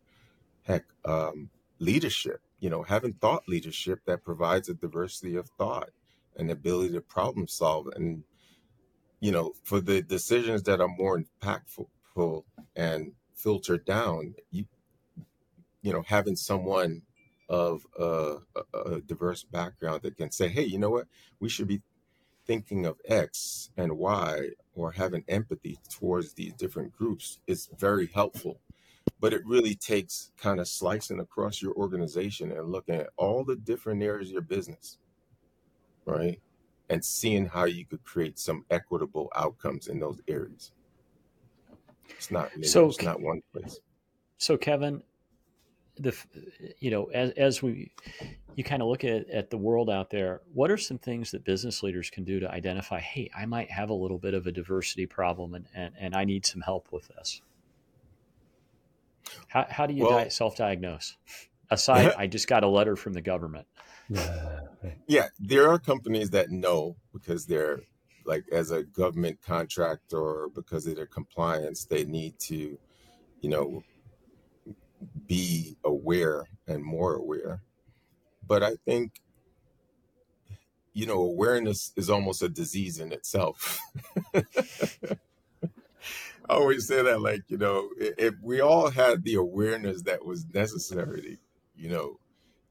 Heck, 0.64 0.86
um, 1.06 1.50
leadership, 1.80 2.42
you 2.66 2.72
know, 2.72 2.82
having 2.82 3.14
thought 3.14 3.48
leadership 3.48 4.00
that 4.08 4.24
provides 4.24 4.70
a 4.70 4.74
diversity 4.74 5.36
of 5.36 5.48
thought 5.56 5.92
and 6.36 6.50
ability 6.50 6.92
to 6.92 7.00
problem 7.00 7.48
solve. 7.48 7.86
And, 7.96 8.24
you 9.20 9.32
know, 9.32 9.54
for 9.64 9.80
the 9.80 10.02
decisions 10.02 10.64
that 10.64 10.82
are 10.82 10.88
more 10.88 11.22
impactful 11.22 12.44
and 12.76 13.12
filtered 13.36 13.86
down, 13.86 14.34
you, 14.50 14.66
you 15.84 15.94
know, 15.94 16.02
having 16.08 16.36
someone 16.36 17.04
of 17.50 17.86
a, 18.00 18.38
a, 18.74 19.00
diverse 19.02 19.44
background 19.44 20.02
that 20.02 20.18
can 20.18 20.32
say, 20.32 20.48
hey, 20.48 20.64
you 20.64 20.80
know 20.80 20.90
what, 20.90 21.06
we 21.40 21.50
should 21.50 21.68
be 21.68 21.84
thinking 22.48 22.88
of 22.88 23.00
X 23.08 23.70
and 23.78 23.96
Y 23.96 24.50
or 24.74 24.94
having 24.94 25.24
empathy 25.28 25.78
towards 25.88 26.34
these 26.34 26.54
different 26.54 26.98
groups 26.98 27.38
is 27.46 27.70
very 27.78 28.08
helpful. 28.08 28.58
But 29.26 29.34
it 29.34 29.44
really 29.44 29.74
takes 29.74 30.32
kind 30.38 30.60
of 30.60 30.68
slicing 30.68 31.20
across 31.20 31.60
your 31.60 31.74
organization 31.74 32.52
and 32.52 32.72
looking 32.72 32.94
at 32.94 33.10
all 33.18 33.44
the 33.44 33.56
different 33.56 34.04
areas 34.04 34.30
of 34.30 34.34
your 34.34 34.44
business, 34.44 35.00
right? 36.06 36.40
And 36.92 37.04
seeing 37.04 37.48
how 37.48 37.66
you 37.66 37.88
could 37.88 38.04
create 38.04 38.38
some 38.38 38.66
equitable 38.70 39.32
outcomes 39.36 39.88
in 39.88 40.00
those 40.00 40.20
areas. 40.28 40.74
It's 42.08 42.30
not 42.30 42.52
So, 42.62 42.86
it's 42.86 43.02
not 43.02 43.20
one 43.20 43.42
place. 43.52 43.80
so 44.38 44.58
Kevin, 44.58 45.02
the 45.98 46.16
you 46.80 46.92
know 46.92 47.06
as 47.06 47.32
as 47.32 47.64
we 47.64 47.94
you 48.54 48.64
kind 48.64 48.84
of 48.84 48.90
look 48.90 49.04
at 49.04 49.28
at 49.32 49.50
the 49.50 49.58
world 49.58 49.90
out 49.90 50.12
there, 50.12 50.42
what 50.54 50.70
are 50.70 50.78
some 50.78 51.00
things 51.00 51.32
that 51.32 51.44
business 51.44 51.82
leaders 51.82 52.12
can 52.12 52.26
do 52.26 52.40
to 52.42 52.52
identify? 52.52 53.00
Hey, 53.00 53.32
I 53.36 53.48
might 53.48 53.72
have 53.72 53.90
a 53.90 53.96
little 53.96 54.20
bit 54.20 54.36
of 54.36 54.46
a 54.46 54.52
diversity 54.52 55.08
problem, 55.08 55.56
and 55.56 55.66
and, 55.74 55.96
and 56.00 56.16
I 56.16 56.26
need 56.26 56.46
some 56.46 56.62
help 56.62 56.92
with 56.92 57.08
this. 57.08 57.42
How 59.48 59.66
how 59.70 59.86
do 59.86 59.94
you 59.94 60.08
di- 60.08 60.30
self 60.30 60.56
diagnose? 60.56 61.16
Aside, 61.70 62.14
I 62.18 62.28
just 62.28 62.48
got 62.48 62.64
a 62.64 62.68
letter 62.68 62.96
from 62.96 63.14
the 63.14 63.22
government. 63.22 63.68
Yeah. 64.10 64.62
Yeah, 65.08 65.28
there 65.40 65.70
are 65.70 65.80
companies 65.80 66.30
that 66.32 66.52
know 66.52 66.96
because 67.12 67.46
they're 67.48 67.80
like 68.26 68.46
as 68.52 68.72
a 68.72 68.84
government 68.84 69.40
contractor 69.42 70.18
or 70.18 70.50
because 70.50 70.88
of 70.88 70.96
their 70.96 71.06
compliance, 71.06 71.86
they 71.86 72.06
need 72.06 72.38
to, 72.40 72.78
you 73.42 73.50
know, 73.50 73.84
be 75.28 75.78
aware 75.84 76.46
and 76.68 76.84
more 76.84 77.16
aware. 77.16 77.62
But 78.46 78.64
I 78.64 78.76
think, 78.86 79.22
you 80.94 81.06
know, 81.06 81.22
awareness 81.22 81.92
is 81.96 82.10
almost 82.10 82.42
a 82.42 82.50
disease 82.50 83.00
in 83.00 83.12
itself. 83.12 83.80
Always 86.56 86.88
say 86.88 87.02
that, 87.04 87.22
like, 87.22 87.44
you 87.50 87.58
know, 87.58 87.90
if 87.98 88.34
we 88.42 88.62
all 88.62 88.90
had 88.90 89.24
the 89.24 89.36
awareness 89.36 90.02
that 90.04 90.26
was 90.26 90.46
necessary, 90.54 91.38
you 91.76 91.90
know, 91.90 92.18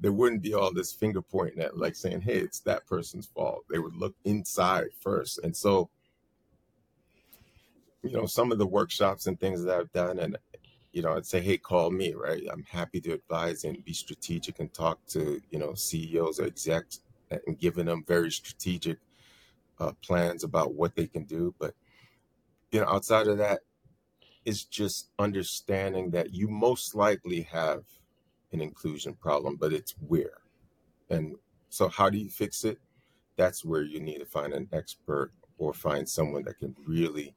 there 0.00 0.12
wouldn't 0.12 0.42
be 0.42 0.54
all 0.54 0.72
this 0.72 0.92
finger 0.92 1.20
pointing 1.20 1.60
at, 1.60 1.76
like, 1.76 1.94
saying, 1.94 2.22
hey, 2.22 2.38
it's 2.38 2.60
that 2.60 2.86
person's 2.86 3.26
fault. 3.26 3.64
They 3.70 3.78
would 3.78 3.94
look 3.94 4.14
inside 4.24 4.88
first. 5.00 5.38
And 5.44 5.54
so, 5.54 5.90
you 8.02 8.12
know, 8.12 8.24
some 8.24 8.52
of 8.52 8.58
the 8.58 8.66
workshops 8.66 9.26
and 9.26 9.38
things 9.38 9.62
that 9.62 9.78
I've 9.78 9.92
done, 9.92 10.18
and, 10.18 10.38
you 10.92 11.02
know, 11.02 11.14
I'd 11.14 11.26
say, 11.26 11.42
hey, 11.42 11.58
call 11.58 11.90
me, 11.90 12.14
right? 12.14 12.42
I'm 12.50 12.64
happy 12.70 13.02
to 13.02 13.12
advise 13.12 13.64
and 13.64 13.84
be 13.84 13.92
strategic 13.92 14.60
and 14.60 14.72
talk 14.72 15.04
to, 15.08 15.42
you 15.50 15.58
know, 15.58 15.74
CEOs 15.74 16.40
or 16.40 16.46
execs 16.46 17.00
and 17.30 17.58
giving 17.58 17.86
them 17.86 18.04
very 18.06 18.30
strategic 18.30 18.98
uh, 19.78 19.92
plans 20.02 20.42
about 20.42 20.74
what 20.74 20.96
they 20.96 21.06
can 21.06 21.24
do. 21.24 21.54
But, 21.58 21.74
you 22.72 22.80
know, 22.80 22.86
outside 22.86 23.28
of 23.28 23.38
that, 23.38 23.60
it's 24.44 24.64
just 24.64 25.08
understanding 25.18 26.10
that 26.10 26.34
you 26.34 26.48
most 26.48 26.94
likely 26.94 27.42
have 27.42 27.84
an 28.52 28.60
inclusion 28.60 29.14
problem, 29.14 29.56
but 29.56 29.72
it's 29.72 29.94
where. 30.06 30.38
And 31.10 31.36
so, 31.68 31.88
how 31.88 32.10
do 32.10 32.18
you 32.18 32.28
fix 32.28 32.64
it? 32.64 32.78
That's 33.36 33.64
where 33.64 33.82
you 33.82 34.00
need 34.00 34.18
to 34.18 34.26
find 34.26 34.52
an 34.52 34.68
expert 34.72 35.32
or 35.58 35.72
find 35.72 36.08
someone 36.08 36.44
that 36.44 36.58
can 36.58 36.76
really. 36.86 37.34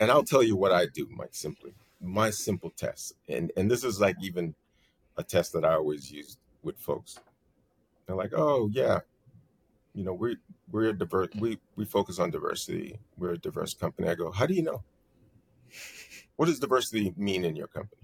And 0.00 0.10
I'll 0.10 0.24
tell 0.24 0.42
you 0.42 0.56
what 0.56 0.72
I 0.72 0.86
do, 0.86 1.08
Mike, 1.10 1.34
simply. 1.34 1.74
My 2.00 2.30
simple 2.30 2.70
test. 2.70 3.14
And, 3.28 3.52
and 3.56 3.70
this 3.70 3.84
is 3.84 4.00
like 4.00 4.16
even 4.20 4.54
a 5.16 5.22
test 5.22 5.52
that 5.52 5.64
I 5.64 5.74
always 5.74 6.10
use 6.10 6.36
with 6.62 6.76
folks. 6.78 7.18
They're 8.06 8.16
like, 8.16 8.32
oh, 8.34 8.68
yeah, 8.72 9.00
you 9.94 10.04
know, 10.04 10.12
we're, 10.12 10.36
we're 10.70 10.88
a 10.88 10.92
diverse, 10.92 11.28
we, 11.38 11.58
we 11.76 11.84
focus 11.84 12.18
on 12.18 12.30
diversity. 12.30 12.98
We're 13.16 13.34
a 13.34 13.38
diverse 13.38 13.74
company. 13.74 14.08
I 14.08 14.14
go, 14.14 14.32
how 14.32 14.46
do 14.46 14.54
you 14.54 14.62
know? 14.62 14.82
What 16.36 16.46
does 16.46 16.58
diversity 16.58 17.12
mean 17.16 17.44
in 17.44 17.56
your 17.56 17.66
company? 17.66 18.02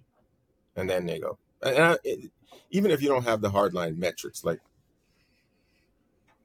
And 0.76 0.88
then 0.88 1.06
they 1.06 1.18
go, 1.18 1.38
and 1.62 1.78
I, 1.78 1.98
it, 2.04 2.30
even 2.70 2.90
if 2.90 3.02
you 3.02 3.08
don't 3.08 3.24
have 3.24 3.40
the 3.40 3.50
hardline 3.50 3.96
metrics, 3.96 4.44
like 4.44 4.60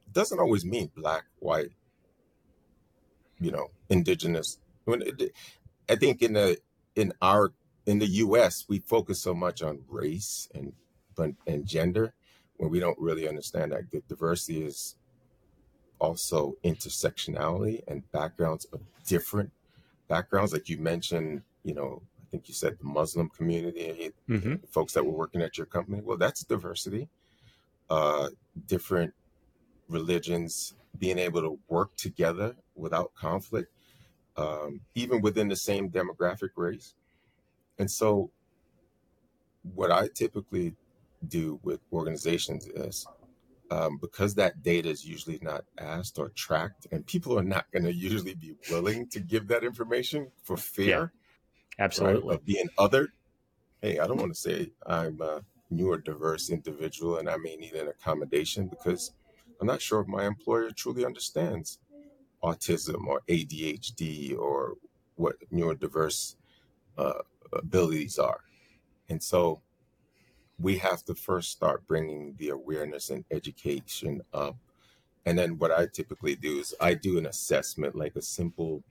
it 0.06 0.12
doesn't 0.12 0.40
always 0.40 0.64
mean 0.64 0.90
black, 0.96 1.24
white, 1.38 1.70
you 3.38 3.50
know, 3.50 3.68
indigenous. 3.88 4.58
When 4.84 5.02
it, 5.02 5.32
I 5.88 5.96
think 5.96 6.22
in 6.22 6.32
the 6.34 6.58
in 6.96 7.12
our 7.20 7.52
in 7.86 7.98
the 7.98 8.06
U.S. 8.06 8.64
we 8.68 8.78
focus 8.80 9.20
so 9.20 9.34
much 9.34 9.62
on 9.62 9.82
race 9.88 10.48
and 10.54 10.72
and 11.46 11.66
gender 11.66 12.14
when 12.56 12.70
we 12.70 12.80
don't 12.80 12.98
really 12.98 13.28
understand 13.28 13.72
that 13.72 14.08
diversity 14.08 14.64
is 14.64 14.96
also 15.98 16.56
intersectionality 16.64 17.82
and 17.86 18.10
backgrounds 18.12 18.64
of 18.72 18.80
different 19.06 19.52
backgrounds. 20.08 20.52
Like 20.52 20.68
you 20.68 20.78
mentioned, 20.78 21.42
you 21.64 21.74
know, 21.74 22.02
I 22.20 22.24
think 22.30 22.48
you 22.48 22.54
said 22.54 22.78
the 22.78 22.84
Muslim 22.84 23.28
community, 23.30 24.12
hmm 24.26 24.54
folks 24.70 24.92
that 24.92 25.04
were 25.04 25.12
working 25.12 25.42
at 25.42 25.56
your 25.58 25.66
company. 25.66 26.00
Well, 26.02 26.18
that's 26.18 26.44
diversity. 26.44 27.08
Uh, 27.90 28.28
different 28.66 29.12
religions 29.88 30.74
being 30.98 31.18
able 31.18 31.40
to 31.42 31.58
work 31.68 31.96
together 31.96 32.54
without 32.74 33.14
conflict, 33.14 33.70
um, 34.36 34.80
even 34.94 35.20
within 35.20 35.48
the 35.48 35.56
same 35.56 35.90
demographic 35.90 36.50
race. 36.56 36.94
And 37.78 37.90
so, 37.90 38.30
what 39.74 39.90
I 39.90 40.08
typically 40.08 40.74
do 41.26 41.58
with 41.62 41.80
organizations 41.92 42.66
is 42.66 43.06
um, 43.70 43.98
because 44.00 44.34
that 44.34 44.62
data 44.62 44.88
is 44.88 45.04
usually 45.04 45.38
not 45.42 45.64
asked 45.78 46.18
or 46.18 46.28
tracked, 46.30 46.86
and 46.92 47.06
people 47.06 47.38
are 47.38 47.42
not 47.44 47.66
going 47.72 47.84
to 47.90 47.94
usually 47.94 48.34
be 48.34 48.54
willing 48.70 49.08
to 49.08 49.20
give 49.20 49.48
that 49.48 49.64
information 49.64 50.30
for 50.42 50.56
Yeah, 50.88 51.06
fear, 51.76 51.84
right, 51.84 51.84
absolutely. 51.84 52.34
of 52.34 52.44
being 52.44 52.68
othered. 52.78 53.08
Hey, 53.82 53.98
I 53.98 54.06
don't 54.06 54.18
want 54.18 54.34
to 54.34 54.40
say 54.40 54.70
I'm 54.86 55.20
a 55.20 55.42
new 55.70 55.90
or 55.90 55.98
diverse 55.98 56.50
individual 56.50 57.18
and 57.18 57.28
I 57.28 57.36
may 57.36 57.56
need 57.56 57.74
an 57.74 57.88
accommodation 57.88 58.68
because 58.68 59.12
I'm 59.60 59.66
not 59.66 59.82
sure 59.82 60.00
if 60.00 60.06
my 60.06 60.26
employer 60.26 60.70
truly 60.70 61.04
understands 61.04 61.78
autism 62.42 63.06
or 63.06 63.22
ADHD 63.28 64.36
or 64.36 64.74
what 65.16 65.36
neurodiverse 65.52 66.36
uh, 66.98 67.20
abilities 67.52 68.18
are. 68.18 68.40
And 69.08 69.22
so 69.22 69.60
we 70.58 70.78
have 70.78 71.04
to 71.04 71.14
first 71.14 71.50
start 71.50 71.86
bringing 71.86 72.34
the 72.38 72.50
awareness 72.50 73.10
and 73.10 73.24
education 73.30 74.22
up. 74.32 74.56
And 75.26 75.38
then 75.38 75.58
what 75.58 75.70
I 75.70 75.86
typically 75.86 76.36
do 76.36 76.58
is 76.58 76.74
I 76.80 76.94
do 76.94 77.18
an 77.18 77.26
assessment, 77.26 77.96
like 77.96 78.14
a 78.16 78.22
simple 78.22 78.82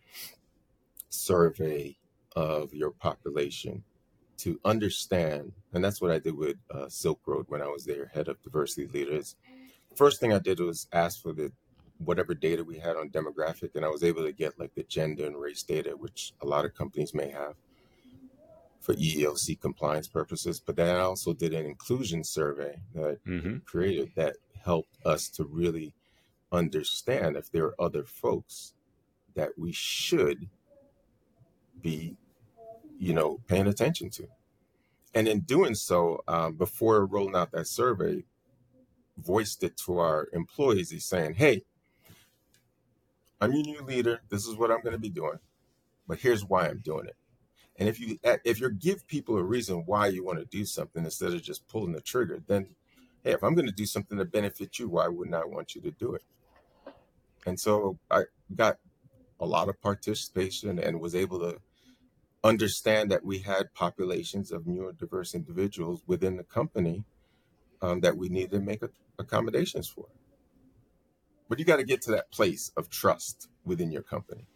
survey 1.09 1.95
of 2.35 2.73
your 2.73 2.91
population 2.91 3.83
to 4.37 4.59
understand. 4.65 5.53
And 5.73 5.83
that's 5.83 6.01
what 6.01 6.11
I 6.11 6.19
did 6.19 6.35
with 6.35 6.57
uh, 6.71 6.89
Silk 6.89 7.21
Road 7.25 7.45
when 7.49 7.61
I 7.61 7.67
was 7.67 7.85
their 7.85 8.07
head 8.07 8.27
of 8.27 8.41
diversity 8.41 8.87
leaders. 8.87 9.35
First 9.95 10.19
thing 10.19 10.33
I 10.33 10.39
did 10.39 10.59
was 10.59 10.87
ask 10.91 11.21
for 11.21 11.33
the 11.33 11.51
whatever 11.99 12.33
data 12.33 12.63
we 12.63 12.79
had 12.79 12.97
on 12.97 13.09
demographic, 13.09 13.75
and 13.75 13.85
I 13.85 13.89
was 13.89 14.03
able 14.03 14.23
to 14.23 14.31
get 14.33 14.59
like 14.59 14.73
the 14.75 14.83
gender 14.83 15.25
and 15.25 15.39
race 15.39 15.63
data, 15.63 15.91
which 15.91 16.33
a 16.41 16.45
lot 16.45 16.65
of 16.65 16.73
companies 16.73 17.13
may 17.13 17.29
have 17.29 17.55
for 18.81 18.93
EEOC 18.95 19.61
compliance 19.61 20.07
purposes. 20.07 20.59
But 20.59 20.75
then 20.75 20.93
I 20.93 20.99
also 20.99 21.33
did 21.33 21.53
an 21.53 21.65
inclusion 21.65 22.23
survey 22.23 22.79
that 22.95 23.19
Mm-hmm. 23.25 23.57
created 23.65 24.11
that 24.15 24.35
helped 24.63 24.97
us 25.05 25.29
to 25.29 25.43
really 25.45 25.93
understand 26.51 27.35
if 27.37 27.51
there 27.51 27.65
are 27.65 27.81
other 27.81 28.03
folks 28.03 28.73
that 29.35 29.51
we 29.57 29.71
should 29.71 30.49
be, 31.81 32.17
you 32.99 33.13
know, 33.13 33.39
paying 33.47 33.67
attention 33.67 34.09
to. 34.11 34.27
And 35.13 35.27
in 35.27 35.41
doing 35.41 35.75
so, 35.75 36.23
um, 36.27 36.55
before 36.55 37.05
rolling 37.05 37.35
out 37.35 37.51
that 37.51 37.67
survey, 37.67 38.23
voiced 39.17 39.63
it 39.63 39.77
to 39.85 39.99
our 39.99 40.27
employees. 40.33 40.89
He's 40.89 41.05
saying, 41.05 41.35
"Hey, 41.35 41.63
I'm 43.39 43.51
your 43.53 43.63
new 43.63 43.81
leader. 43.81 44.21
This 44.29 44.47
is 44.47 44.55
what 44.55 44.71
I'm 44.71 44.81
going 44.81 44.93
to 44.93 44.99
be 44.99 45.09
doing, 45.09 45.39
but 46.07 46.19
here's 46.19 46.45
why 46.45 46.67
I'm 46.67 46.79
doing 46.79 47.07
it." 47.07 47.15
And 47.77 47.89
if 47.89 47.99
you 47.99 48.19
if 48.23 48.59
you 48.59 48.71
give 48.71 49.07
people 49.07 49.37
a 49.37 49.43
reason 49.43 49.83
why 49.85 50.07
you 50.07 50.23
want 50.23 50.39
to 50.39 50.45
do 50.45 50.65
something 50.65 51.03
instead 51.03 51.33
of 51.33 51.41
just 51.41 51.67
pulling 51.67 51.93
the 51.93 52.01
trigger, 52.01 52.41
then 52.47 52.67
hey, 53.23 53.31
if 53.31 53.43
I'm 53.43 53.55
going 53.55 53.67
to 53.67 53.73
do 53.73 53.85
something 53.85 54.17
to 54.17 54.25
benefit 54.25 54.79
you, 54.79 54.89
why 54.89 55.07
wouldn't 55.07 55.35
I 55.35 55.45
want 55.45 55.75
you 55.75 55.81
to 55.81 55.91
do 55.91 56.13
it? 56.13 56.23
And 57.45 57.59
so 57.59 57.97
I 58.09 58.23
got 58.55 58.77
a 59.39 59.45
lot 59.45 59.69
of 59.69 59.81
participation 59.81 60.79
and 60.79 61.01
was 61.01 61.15
able 61.15 61.39
to 61.39 61.59
understand 62.43 63.11
that 63.11 63.23
we 63.23 63.39
had 63.39 63.73
populations 63.73 64.51
of 64.51 64.63
neurodiverse 64.63 65.33
individuals 65.33 66.01
within 66.07 66.37
the 66.37 66.43
company 66.43 67.03
um, 67.81 68.01
that 68.01 68.17
we 68.17 68.29
needed 68.29 68.51
to 68.51 68.59
make 68.59 68.83
a, 68.83 68.89
accommodations 69.19 69.87
for. 69.87 70.07
But 71.49 71.59
you 71.59 71.65
got 71.65 71.77
to 71.77 71.83
get 71.83 72.01
to 72.03 72.11
that 72.11 72.31
place 72.31 72.71
of 72.75 72.89
trust 72.89 73.49
within 73.65 73.91
your 73.91 74.01
company. 74.01 74.47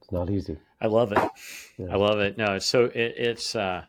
It's 0.00 0.12
not 0.12 0.28
easy. 0.28 0.58
I 0.80 0.86
love 0.86 1.12
it. 1.12 1.30
Yeah. 1.78 1.86
I 1.92 1.96
love 1.96 2.18
it. 2.20 2.36
No, 2.36 2.54
it's 2.56 2.66
so 2.66 2.84
it, 2.84 3.14
it's 3.16 3.56
uh, 3.56 3.84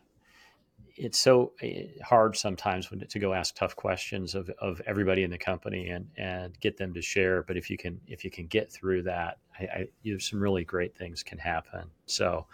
it's 0.98 1.18
so 1.18 1.52
eh, 1.62 1.86
hard 2.04 2.36
sometimes 2.36 2.90
when 2.90 3.00
to 3.00 3.18
go 3.18 3.32
ask 3.34 3.54
tough 3.54 3.76
questions 3.76 4.34
of, 4.34 4.50
of 4.60 4.80
everybody 4.86 5.22
in 5.24 5.30
the 5.30 5.38
company 5.38 5.88
and 5.90 6.08
and 6.16 6.58
get 6.60 6.76
them 6.78 6.94
to 6.94 7.02
share. 7.02 7.42
But 7.42 7.56
if 7.56 7.70
you 7.70 7.78
can 7.78 8.00
if 8.06 8.24
you 8.24 8.30
can 8.30 8.46
get 8.46 8.72
through 8.72 9.04
that, 9.04 9.38
I, 9.58 9.64
I 9.64 9.88
you 10.02 10.14
have 10.14 10.22
some 10.22 10.40
really 10.42 10.64
great 10.64 10.96
things 10.96 11.22
can 11.22 11.38
happen. 11.38 11.90
So 12.06 12.46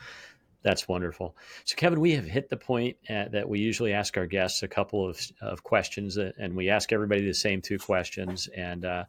that's 0.62 0.88
wonderful. 0.88 1.36
So 1.64 1.76
Kevin, 1.76 2.00
we 2.00 2.12
have 2.12 2.26
hit 2.26 2.48
the 2.50 2.56
point 2.56 2.96
uh, 3.10 3.26
that 3.32 3.48
we 3.48 3.60
usually 3.60 3.92
ask 3.94 4.16
our 4.16 4.26
guests 4.26 4.62
a 4.62 4.68
couple 4.68 5.08
of 5.08 5.20
of 5.40 5.62
questions, 5.64 6.18
uh, 6.18 6.32
and 6.38 6.56
we 6.56 6.70
ask 6.70 6.92
everybody 6.92 7.26
the 7.26 7.34
same 7.34 7.62
two 7.62 7.78
questions, 7.78 8.48
and 8.56 8.84
uh, 8.84 9.04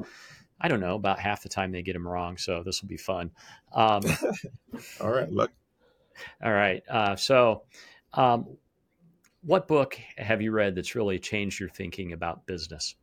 I 0.62 0.68
don't 0.70 0.82
know 0.82 0.96
about 0.96 1.20
half 1.20 1.44
the 1.44 1.50
time 1.50 1.72
they 1.72 1.84
get 1.84 1.94
them 1.94 2.08
wrong. 2.08 2.38
So 2.38 2.64
this 2.64 2.82
will 2.82 2.90
be 2.90 2.98
fun. 2.98 3.32
Um, 3.74 4.04
All 5.02 5.12
right, 5.12 5.32
look. 5.32 5.52
all 6.44 6.52
right. 6.54 6.84
Uh, 6.90 7.16
so, 7.16 7.64
um, 8.14 8.58
what 9.44 9.68
book 9.68 10.00
have 10.18 10.42
you 10.42 10.52
read 10.52 10.76
that's 10.76 10.96
really 10.96 11.20
changed 11.20 11.60
your 11.60 11.70
thinking 11.70 12.14
about 12.14 12.46
business? 12.46 12.96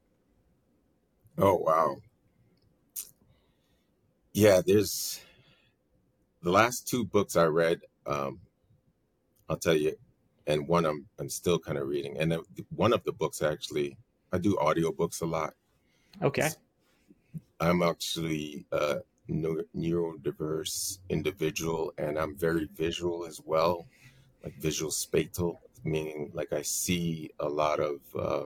Oh 1.38 1.56
wow. 1.56 1.96
Yeah, 4.32 4.60
there's 4.64 5.20
the 6.42 6.50
last 6.50 6.86
two 6.88 7.04
books 7.04 7.36
I 7.36 7.44
read. 7.44 7.80
Um, 8.06 8.40
I'll 9.48 9.56
tell 9.56 9.76
you, 9.76 9.96
and 10.46 10.66
one 10.68 10.86
I'm 10.86 11.06
I'm 11.18 11.28
still 11.28 11.58
kind 11.58 11.78
of 11.78 11.88
reading, 11.88 12.16
and 12.18 12.30
then 12.30 12.40
one 12.74 12.92
of 12.92 13.04
the 13.04 13.12
books 13.12 13.42
actually 13.42 13.96
I 14.32 14.38
do 14.38 14.56
audiobooks 14.56 15.22
a 15.22 15.26
lot. 15.26 15.54
Okay. 16.22 16.48
I'm 17.60 17.82
actually 17.82 18.64
a 18.72 19.00
neu- 19.28 19.66
neurodiverse 19.76 20.98
individual, 21.08 21.92
and 21.98 22.18
I'm 22.18 22.36
very 22.36 22.68
visual 22.74 23.26
as 23.26 23.40
well, 23.44 23.86
like 24.42 24.54
visual 24.54 24.90
spatial, 24.90 25.60
meaning 25.84 26.30
like 26.34 26.52
I 26.52 26.62
see 26.62 27.30
a 27.38 27.48
lot 27.48 27.80
of 27.80 28.00
uh, 28.18 28.44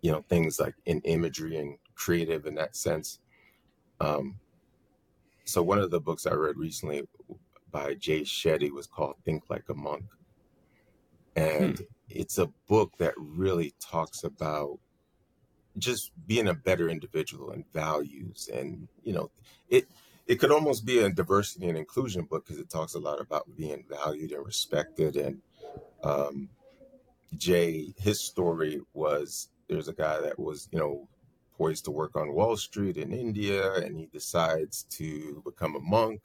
you 0.00 0.12
know 0.12 0.24
things 0.28 0.60
like 0.60 0.74
in 0.86 1.00
imagery 1.02 1.56
and 1.56 1.78
creative 1.94 2.46
in 2.46 2.54
that 2.56 2.76
sense. 2.76 3.18
Um, 4.00 4.38
so 5.44 5.62
one 5.62 5.78
of 5.78 5.90
the 5.90 6.00
books 6.00 6.26
I 6.26 6.34
read 6.34 6.56
recently 6.56 7.02
by 7.70 7.94
Jay 7.94 8.20
Shetty 8.20 8.70
was 8.70 8.86
called 8.86 9.16
Think 9.24 9.44
Like 9.50 9.68
a 9.68 9.74
Monk, 9.74 10.04
and 11.36 11.80
it's 12.08 12.38
a 12.38 12.50
book 12.66 12.92
that 12.98 13.14
really 13.16 13.74
talks 13.80 14.24
about 14.24 14.78
just 15.78 16.12
being 16.26 16.48
a 16.48 16.54
better 16.54 16.88
individual 16.88 17.50
and 17.50 17.64
values 17.72 18.48
and 18.52 18.88
you 19.04 19.12
know 19.12 19.30
it 19.68 19.86
it 20.26 20.36
could 20.36 20.50
almost 20.50 20.84
be 20.84 20.98
a 20.98 21.08
diversity 21.08 21.68
and 21.68 21.78
inclusion 21.78 22.24
book 22.24 22.44
because 22.44 22.60
it 22.60 22.68
talks 22.68 22.94
a 22.94 22.98
lot 22.98 23.20
about 23.20 23.46
being 23.56 23.84
valued 23.88 24.32
and 24.32 24.44
respected 24.44 25.16
and 25.16 25.40
um 26.02 26.48
jay 27.36 27.92
his 27.98 28.20
story 28.20 28.80
was 28.94 29.48
there's 29.68 29.88
a 29.88 29.92
guy 29.92 30.20
that 30.20 30.38
was 30.38 30.68
you 30.72 30.78
know 30.78 31.06
poised 31.56 31.84
to 31.84 31.90
work 31.90 32.16
on 32.16 32.32
wall 32.32 32.56
street 32.56 32.96
in 32.96 33.12
india 33.12 33.74
and 33.74 33.98
he 33.98 34.06
decides 34.06 34.84
to 34.84 35.42
become 35.44 35.76
a 35.76 35.80
monk 35.80 36.20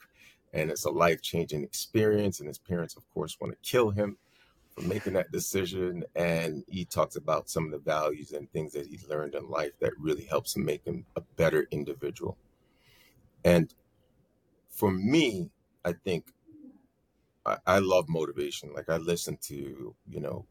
and 0.53 0.69
it's 0.69 0.85
a 0.85 0.89
life-changing 0.89 1.63
experience 1.63 2.39
and 2.39 2.47
his 2.47 2.59
parents 2.59 2.95
of 2.95 3.03
course 3.13 3.37
want 3.39 3.51
to 3.51 3.69
kill 3.69 3.89
him 3.89 4.17
for 4.73 4.81
making 4.81 5.13
that 5.13 5.31
decision. 5.31 6.03
And 6.15 6.63
he 6.67 6.85
talks 6.85 7.15
about 7.15 7.49
some 7.49 7.65
of 7.65 7.71
the 7.71 7.77
values 7.77 8.31
and 8.31 8.51
things 8.51 8.73
that 8.73 8.87
he 8.87 8.99
learned 9.07 9.35
in 9.35 9.49
life 9.49 9.71
that 9.79 9.91
really 9.99 10.25
helps 10.25 10.55
him 10.55 10.65
make 10.65 10.83
him 10.85 11.05
a 11.15 11.21
better 11.21 11.67
individual. 11.71 12.37
And 13.43 13.73
for 14.69 14.91
me, 14.91 15.49
I 15.85 15.93
think 15.93 16.33
I, 17.45 17.57
I 17.65 17.79
love 17.79 18.09
motivation. 18.09 18.73
Like 18.73 18.89
I 18.89 18.97
listen 18.97 19.37
to, 19.43 19.95
you 20.09 20.19
know, 20.19 20.45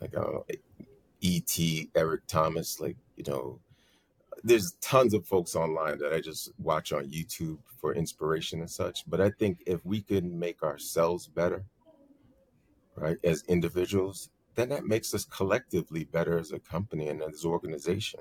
like 0.00 0.16
I 0.16 0.20
don't 0.20 0.34
know, 0.34 0.46
E.T., 1.20 1.90
Eric 1.94 2.26
Thomas, 2.26 2.80
like, 2.80 2.96
you 3.16 3.24
know, 3.26 3.58
there's 4.42 4.72
tons 4.82 5.14
of 5.14 5.26
folks 5.26 5.56
online 5.56 5.98
that 5.98 6.12
I 6.12 6.20
just 6.20 6.50
watch 6.58 6.92
on 6.92 7.10
YouTube 7.10 7.58
for 7.80 7.94
inspiration 7.94 8.60
and 8.60 8.70
such. 8.70 9.08
But 9.08 9.22
I 9.22 9.30
think 9.30 9.62
if 9.66 9.84
we 9.86 10.02
can 10.02 10.38
make 10.38 10.62
ourselves 10.62 11.26
better, 11.26 11.64
right, 12.96 13.16
as 13.24 13.42
individuals, 13.48 14.28
then 14.54 14.68
that 14.68 14.84
makes 14.84 15.14
us 15.14 15.24
collectively 15.24 16.04
better 16.04 16.38
as 16.38 16.52
a 16.52 16.58
company 16.58 17.08
and 17.08 17.22
as 17.22 17.44
an 17.44 17.50
organization. 17.50 18.20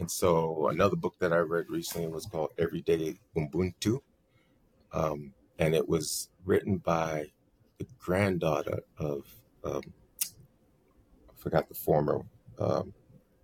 And 0.00 0.10
so 0.10 0.68
another 0.68 0.96
book 0.96 1.14
that 1.20 1.32
I 1.32 1.38
read 1.38 1.66
recently 1.68 2.08
was 2.08 2.26
called 2.26 2.50
Everyday 2.58 3.18
Ubuntu. 3.36 4.00
Um, 4.92 5.32
and 5.60 5.74
it 5.74 5.88
was 5.88 6.30
written 6.44 6.78
by 6.78 7.26
the 7.78 7.86
granddaughter 7.98 8.80
of, 8.98 9.24
um, 9.62 9.82
I 10.24 11.32
forgot 11.36 11.68
the 11.68 11.74
former 11.74 12.22
um, 12.58 12.94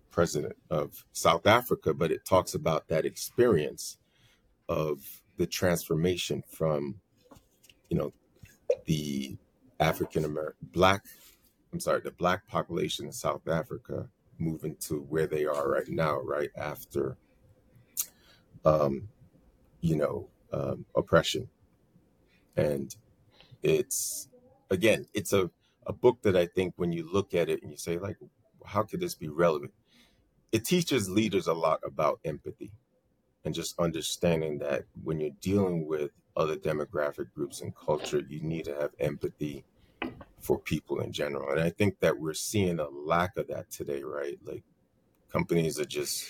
president 0.09 0.57
of 0.71 1.05
South 1.13 1.45
Africa, 1.45 1.93
but 1.93 2.11
it 2.11 2.25
talks 2.25 2.55
about 2.55 2.87
that 2.87 3.05
experience 3.05 3.99
of 4.67 5.21
the 5.37 5.45
transformation 5.45 6.43
from, 6.49 6.95
you 7.89 7.97
know, 7.97 8.11
the 8.85 9.37
African 9.79 10.25
American 10.25 10.67
black, 10.73 11.05
I'm 11.71 11.79
sorry, 11.79 12.01
the 12.01 12.11
black 12.11 12.47
population 12.47 13.05
in 13.05 13.11
South 13.11 13.47
Africa 13.47 14.09
moving 14.39 14.75
to 14.79 15.01
where 15.09 15.27
they 15.27 15.45
are 15.45 15.69
right 15.69 15.87
now, 15.87 16.19
right 16.19 16.49
after, 16.57 17.15
um, 18.65 19.07
you 19.81 19.95
know, 19.95 20.27
um, 20.51 20.83
oppression. 20.95 21.47
And 22.57 22.93
it's, 23.63 24.27
again, 24.69 25.05
it's 25.13 25.31
a, 25.31 25.49
a 25.85 25.93
book 25.93 26.21
that 26.23 26.35
I 26.35 26.47
think 26.47 26.73
when 26.75 26.91
you 26.91 27.09
look 27.09 27.33
at 27.33 27.49
it 27.49 27.61
and 27.61 27.71
you 27.71 27.77
say, 27.77 27.97
like, 27.97 28.17
how 28.65 28.83
could 28.83 28.99
this 28.99 29.15
be 29.15 29.29
relevant? 29.29 29.71
It 30.51 30.65
teaches 30.65 31.09
leaders 31.09 31.47
a 31.47 31.53
lot 31.53 31.79
about 31.85 32.19
empathy 32.25 32.71
and 33.45 33.55
just 33.55 33.79
understanding 33.79 34.57
that 34.59 34.83
when 35.03 35.19
you're 35.19 35.31
dealing 35.39 35.87
with 35.87 36.11
other 36.35 36.57
demographic 36.57 37.31
groups 37.33 37.61
and 37.61 37.73
culture, 37.75 38.21
you 38.27 38.41
need 38.41 38.65
to 38.65 38.75
have 38.75 38.91
empathy 38.99 39.63
for 40.41 40.59
people 40.59 40.99
in 40.99 41.11
general. 41.11 41.51
And 41.51 41.61
I 41.61 41.69
think 41.69 41.99
that 41.99 42.19
we're 42.19 42.33
seeing 42.33 42.79
a 42.79 42.89
lack 42.89 43.37
of 43.37 43.47
that 43.47 43.69
today, 43.71 44.03
right? 44.03 44.37
Like 44.43 44.63
companies 45.31 45.79
are 45.79 45.85
just 45.85 46.25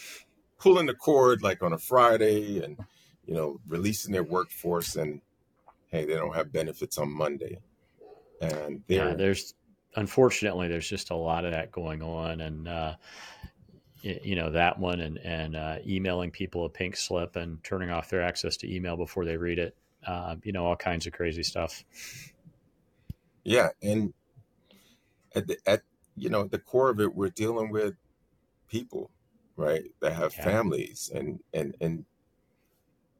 pulling 0.59 0.85
the 0.87 0.93
cord 0.93 1.41
like 1.41 1.61
on 1.63 1.73
a 1.73 1.77
Friday 1.77 2.63
and, 2.63 2.77
you 3.25 3.33
know, 3.33 3.59
releasing 3.67 4.13
their 4.13 4.23
workforce 4.23 4.95
and 4.95 5.21
hey, 5.87 6.05
they 6.05 6.15
don't 6.15 6.35
have 6.35 6.51
benefits 6.51 6.97
on 6.97 7.11
Monday. 7.11 7.59
And 8.41 8.83
Yeah, 8.87 9.13
there's 9.15 9.53
unfortunately 9.95 10.67
there's 10.67 10.87
just 10.87 11.09
a 11.11 11.15
lot 11.15 11.45
of 11.45 11.51
that 11.51 11.71
going 11.71 12.01
on, 12.01 12.41
and 12.41 12.67
uh, 12.67 12.95
y- 14.03 14.19
you 14.23 14.35
know 14.35 14.51
that 14.51 14.79
one, 14.79 14.99
and 14.99 15.17
and 15.19 15.55
uh, 15.55 15.77
emailing 15.85 16.31
people 16.31 16.65
a 16.65 16.69
pink 16.69 16.95
slip 16.95 17.35
and 17.35 17.63
turning 17.63 17.89
off 17.89 18.09
their 18.09 18.21
access 18.21 18.57
to 18.57 18.73
email 18.73 18.97
before 18.97 19.25
they 19.25 19.37
read 19.37 19.59
it. 19.59 19.75
Uh, 20.05 20.35
you 20.43 20.51
know 20.51 20.65
all 20.65 20.75
kinds 20.75 21.07
of 21.07 21.13
crazy 21.13 21.43
stuff. 21.43 21.83
yeah. 23.43 23.69
And 23.81 24.13
at 25.35 25.47
the, 25.47 25.57
at, 25.65 25.81
you 26.15 26.29
know, 26.29 26.41
at 26.41 26.51
the 26.51 26.59
core 26.59 26.89
of 26.89 26.99
it, 26.99 27.15
we're 27.15 27.29
dealing 27.29 27.69
with 27.69 27.95
people 28.69 29.11
right? 29.57 29.85
That 30.01 30.13
have 30.13 30.33
Yeah. 30.37 30.43
families 30.43 31.11
and 31.13 31.41
and 31.53 31.75
and 31.81 32.05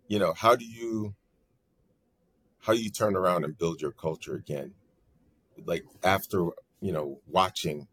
you 0.08 0.20
know, 0.20 0.34
how 0.34 0.56
do 0.56 0.66
you 0.66 1.16
how 2.68 2.74
you 2.74 2.90
turn 2.90 3.16
around 3.16 3.46
and 3.46 3.58
build 3.58 3.82
your 3.82 3.94
culture 3.94 4.36
again? 4.36 4.74
Like 5.66 5.86
after, 6.04 6.50
you 6.82 6.92
know, 6.92 7.22
watching 7.26 7.88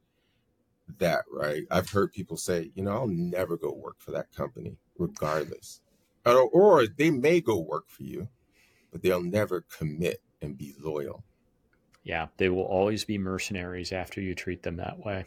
that, 0.99 1.25
right? 1.33 1.63
I've 1.71 1.91
heard 1.91 2.13
people 2.13 2.37
say, 2.37 2.73
you 2.75 2.83
know, 2.83 2.91
I'll 2.91 3.07
never 3.07 3.57
go 3.57 3.73
work 3.73 3.97
for 4.01 4.11
that 4.11 4.33
company 4.35 4.77
regardless. 4.99 5.81
Or, 6.27 6.43
or 6.49 6.87
they 6.89 7.11
may 7.11 7.41
go 7.41 7.61
work 7.61 7.89
for 7.89 8.03
you, 8.03 8.29
but 8.91 9.03
they'll 9.03 9.23
never 9.23 9.65
commit 9.79 10.21
and 10.43 10.59
be 10.59 10.75
loyal. 10.81 11.23
Yeah, 12.03 12.27
they 12.37 12.49
will 12.49 12.65
always 12.65 13.05
be 13.05 13.17
mercenaries 13.17 13.93
after 13.93 14.21
you 14.21 14.35
treat 14.35 14.65
them 14.65 14.77
that 14.77 14.99
way. 14.99 15.25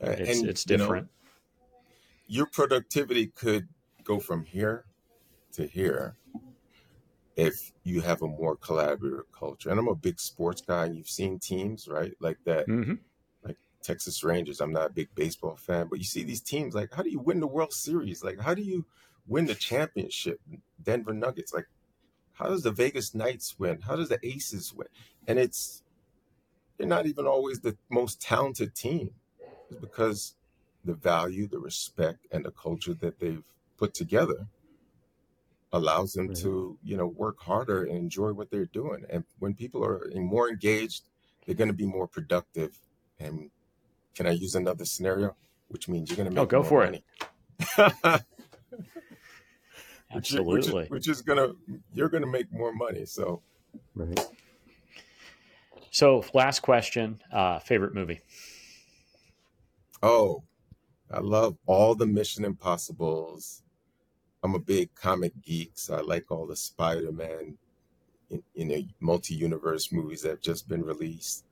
It's 0.00 0.40
and 0.40 0.48
it's 0.48 0.64
you 0.64 0.76
know, 0.76 0.84
different. 0.84 1.08
your 2.28 2.46
productivity 2.46 3.26
could 3.26 3.68
go 4.04 4.20
from 4.20 4.44
here 4.44 4.84
to 5.52 5.66
here 5.66 6.16
if 7.38 7.72
you 7.84 8.00
have 8.00 8.20
a 8.20 8.26
more 8.26 8.56
collaborative 8.56 9.22
culture. 9.32 9.70
And 9.70 9.78
I'm 9.78 9.86
a 9.86 9.94
big 9.94 10.18
sports 10.18 10.60
guy, 10.60 10.86
and 10.86 10.96
you've 10.96 11.08
seen 11.08 11.38
teams, 11.38 11.86
right? 11.86 12.12
Like 12.20 12.38
that, 12.44 12.66
hmm 12.66 12.94
like 13.44 13.56
Texas 13.80 14.24
Rangers. 14.24 14.60
I'm 14.60 14.72
not 14.72 14.90
a 14.90 14.92
big 14.92 15.14
baseball 15.14 15.54
fan, 15.54 15.86
but 15.88 16.00
you 16.00 16.04
see 16.04 16.24
these 16.24 16.40
teams, 16.40 16.74
like, 16.74 16.92
how 16.92 17.02
do 17.02 17.10
you 17.10 17.20
win 17.20 17.38
the 17.38 17.46
World 17.46 17.72
Series? 17.72 18.24
Like, 18.24 18.40
how 18.40 18.54
do 18.54 18.62
you 18.62 18.84
win 19.28 19.46
the 19.46 19.54
championship? 19.54 20.40
Denver 20.82 21.14
Nuggets, 21.14 21.54
like, 21.54 21.66
how 22.32 22.48
does 22.48 22.64
the 22.64 22.72
Vegas 22.72 23.14
Knights 23.14 23.54
win? 23.56 23.82
How 23.82 23.94
does 23.94 24.08
the 24.08 24.18
Aces 24.26 24.74
win? 24.74 24.88
And 25.28 25.38
it's, 25.38 25.84
they're 26.76 26.88
not 26.88 27.06
even 27.06 27.24
always 27.24 27.60
the 27.60 27.76
most 27.88 28.20
talented 28.20 28.74
team. 28.74 29.10
It's 29.70 29.80
because 29.80 30.34
the 30.84 30.94
value, 30.94 31.46
the 31.46 31.60
respect, 31.60 32.26
and 32.32 32.44
the 32.44 32.50
culture 32.50 32.94
that 32.94 33.20
they've 33.20 33.44
put 33.76 33.94
together 33.94 34.48
allows 35.72 36.12
them 36.14 36.28
Right. 36.28 36.36
to, 36.38 36.78
you 36.82 36.96
know, 36.96 37.06
work 37.06 37.40
harder 37.40 37.84
and 37.84 37.96
enjoy 37.96 38.32
what 38.32 38.50
they're 38.50 38.66
doing. 38.66 39.04
And 39.10 39.24
when 39.38 39.54
people 39.54 39.84
are 39.84 40.08
more 40.14 40.48
engaged, 40.48 41.04
they're 41.46 41.54
going 41.54 41.68
to 41.68 41.74
be 41.74 41.86
more 41.86 42.06
productive. 42.06 42.78
And 43.18 43.50
can 44.14 44.26
I 44.26 44.30
use 44.32 44.54
another 44.54 44.84
scenario? 44.84 45.36
Which 45.68 45.88
means 45.88 46.08
you're 46.10 46.16
going 46.16 46.28
to 46.28 46.34
make 46.34 46.42
Oh, 46.42 46.46
go 46.46 46.58
more 46.60 46.68
for 46.68 46.84
it. 46.84 46.86
money. 46.86 47.04
which, 50.12 50.32
is- 50.32 50.40
which, 50.40 50.68
Absolutely. 50.68 50.84
is, 50.84 50.90
which 50.90 51.08
is 51.08 51.22
going 51.22 51.38
to, 51.38 51.56
you're 51.92 52.08
going 52.08 52.22
to 52.22 52.30
make 52.30 52.50
more 52.52 52.72
money. 52.72 53.04
So, 53.04 53.42
Right. 53.94 54.18
So, 55.90 56.24
last 56.34 56.60
question: 56.60 57.20
uh, 57.32 57.58
favorite 57.58 57.94
movie? 57.94 58.20
oh, 60.02 60.42
I 61.10 61.20
love 61.20 61.56
all 61.66 61.94
the 61.94 62.06
Mission 62.06 62.44
Impossibles. 62.44 63.62
I'm 64.42 64.54
a 64.54 64.60
big 64.60 64.94
comic 64.94 65.32
geek, 65.42 65.72
so 65.74 65.96
I 65.96 66.00
like 66.00 66.30
all 66.30 66.46
the 66.46 66.56
Spider-Man, 66.56 67.58
you 68.28 68.42
you 68.54 68.64
know, 68.64 68.82
multi-universe 69.00 69.92
movies 69.92 70.22
that 70.22 70.30
have 70.30 70.40
just 70.40 70.68
been 70.68 70.84
released. 70.84 71.44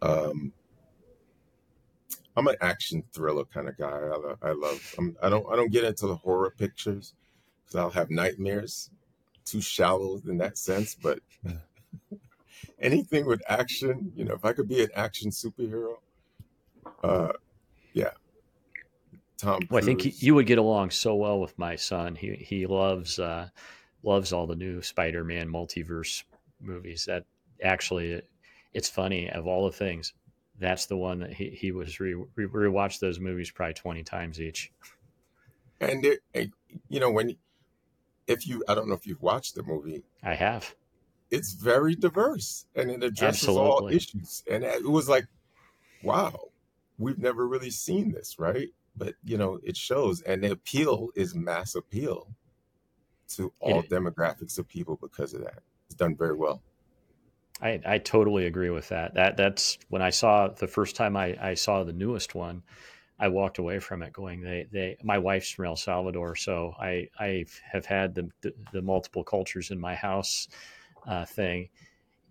Um, 0.00 0.52
I'm 2.36 2.48
an 2.48 2.56
action 2.60 3.04
thriller 3.12 3.44
kind 3.44 3.68
of 3.68 3.76
guy. 3.76 3.86
I, 3.90 4.16
lo- 4.16 4.38
I 4.42 4.52
love. 4.52 4.94
I'm, 4.98 5.16
I 5.22 5.28
don't. 5.28 5.46
I 5.50 5.56
don't 5.56 5.70
get 5.70 5.84
into 5.84 6.06
the 6.06 6.16
horror 6.16 6.52
pictures 6.56 7.14
because 7.64 7.76
I'll 7.78 7.90
have 7.90 8.10
nightmares. 8.10 8.90
Too 9.44 9.60
shallow 9.60 10.20
in 10.26 10.38
that 10.38 10.56
sense, 10.56 10.94
but 10.94 11.18
anything 12.78 13.26
with 13.26 13.42
action, 13.48 14.12
you 14.14 14.24
know, 14.24 14.34
if 14.34 14.44
I 14.44 14.52
could 14.52 14.68
be 14.68 14.82
an 14.82 14.90
action 14.94 15.30
superhero, 15.30 15.96
uh, 17.02 17.32
yeah, 17.92 18.12
Tom 19.38 19.60
Well, 19.70 19.82
I 19.82 19.86
think 19.86 20.02
Cruise. 20.02 20.22
you 20.22 20.34
would 20.34 20.46
get 20.46 20.58
along 20.58 20.90
so 20.90 21.14
well 21.14 21.40
with 21.40 21.58
my 21.58 21.76
son. 21.76 22.14
He 22.14 22.34
he 22.34 22.66
loves 22.66 23.18
uh, 23.18 23.48
loves 24.02 24.32
all 24.32 24.46
the 24.46 24.56
new 24.56 24.82
Spider-Man 24.82 25.48
multiverse 25.48 26.24
movies. 26.60 27.04
That 27.06 27.24
actually, 27.62 28.12
it, 28.12 28.30
it's 28.72 28.88
funny 28.88 29.30
of 29.30 29.46
all 29.46 29.64
the 29.64 29.76
things. 29.76 30.12
That's 30.58 30.86
the 30.86 30.96
one 30.96 31.20
that 31.20 31.32
he 31.32 31.50
he 31.50 31.72
was 31.72 32.00
re, 32.00 32.14
re 32.14 32.46
rewatched 32.46 33.00
those 33.00 33.18
movies 33.18 33.50
probably 33.50 33.74
twenty 33.74 34.02
times 34.02 34.40
each. 34.40 34.72
and 35.80 36.04
it, 36.04 36.20
and, 36.34 36.52
you 36.88 37.00
know 37.00 37.10
when 37.10 37.36
if 38.26 38.46
you 38.46 38.62
I 38.68 38.74
don't 38.74 38.88
know 38.88 38.94
if 38.94 39.06
you've 39.06 39.22
watched 39.22 39.54
the 39.54 39.62
movie, 39.62 40.02
I 40.22 40.34
have 40.34 40.74
it's 41.32 41.54
very 41.54 41.94
diverse 41.96 42.66
and 42.76 42.90
it 42.90 43.02
addresses 43.02 43.48
all 43.48 43.88
issues. 43.88 44.44
And 44.48 44.62
it 44.62 44.84
was 44.84 45.08
like, 45.08 45.24
wow, 46.02 46.50
we've 46.98 47.18
never 47.18 47.48
really 47.48 47.70
seen 47.70 48.12
this, 48.12 48.38
right? 48.38 48.68
But 48.96 49.14
you 49.24 49.38
know, 49.38 49.58
it 49.62 49.76
shows, 49.76 50.20
and 50.22 50.44
the 50.44 50.52
appeal 50.52 51.08
is 51.14 51.34
mass 51.34 51.74
appeal 51.74 52.28
to 53.36 53.52
all 53.60 53.82
demographics 53.84 54.58
of 54.58 54.68
people 54.68 54.98
because 55.00 55.32
of 55.32 55.42
that. 55.42 55.62
It's 55.86 55.94
done 55.94 56.16
very 56.16 56.36
well. 56.36 56.62
I, 57.60 57.80
I 57.86 57.98
totally 57.98 58.46
agree 58.46 58.70
with 58.70 58.88
that. 58.88 59.14
That 59.14 59.36
that's 59.36 59.78
when 59.88 60.02
I 60.02 60.10
saw 60.10 60.48
the 60.48 60.66
first 60.66 60.96
time 60.96 61.16
I, 61.16 61.36
I 61.40 61.54
saw 61.54 61.84
the 61.84 61.92
newest 61.92 62.34
one, 62.34 62.62
I 63.22 63.28
walked 63.28 63.58
away 63.58 63.78
from 63.78 64.02
it 64.02 64.12
going 64.12 64.40
they 64.40 64.66
they 64.72 64.96
my 65.04 65.18
wife's 65.18 65.50
from 65.50 65.66
El 65.66 65.76
Salvador, 65.76 66.34
so 66.34 66.74
I 66.80 67.08
I 67.18 67.44
have 67.70 67.86
had 67.86 68.16
the 68.16 68.28
the, 68.40 68.52
the 68.72 68.82
multiple 68.82 69.22
cultures 69.22 69.70
in 69.70 69.78
my 69.78 69.94
house 69.94 70.48
uh, 71.06 71.24
thing, 71.24 71.68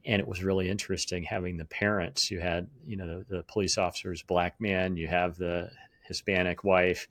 and 0.05 0.19
it 0.19 0.27
was 0.27 0.43
really 0.43 0.69
interesting 0.69 1.23
having 1.23 1.55
the 1.55 1.65
parents. 1.65 2.29
You 2.29 2.41
had 2.41 2.67
you 2.85 2.97
know 2.97 3.07
the, 3.07 3.37
the 3.37 3.43
police 3.43 3.77
officers, 3.77 4.21
black 4.21 4.59
man. 4.59 4.97
You 4.97 5.07
have 5.07 5.37
the 5.37 5.69
Hispanic 6.11 6.63
wife, 6.65 7.07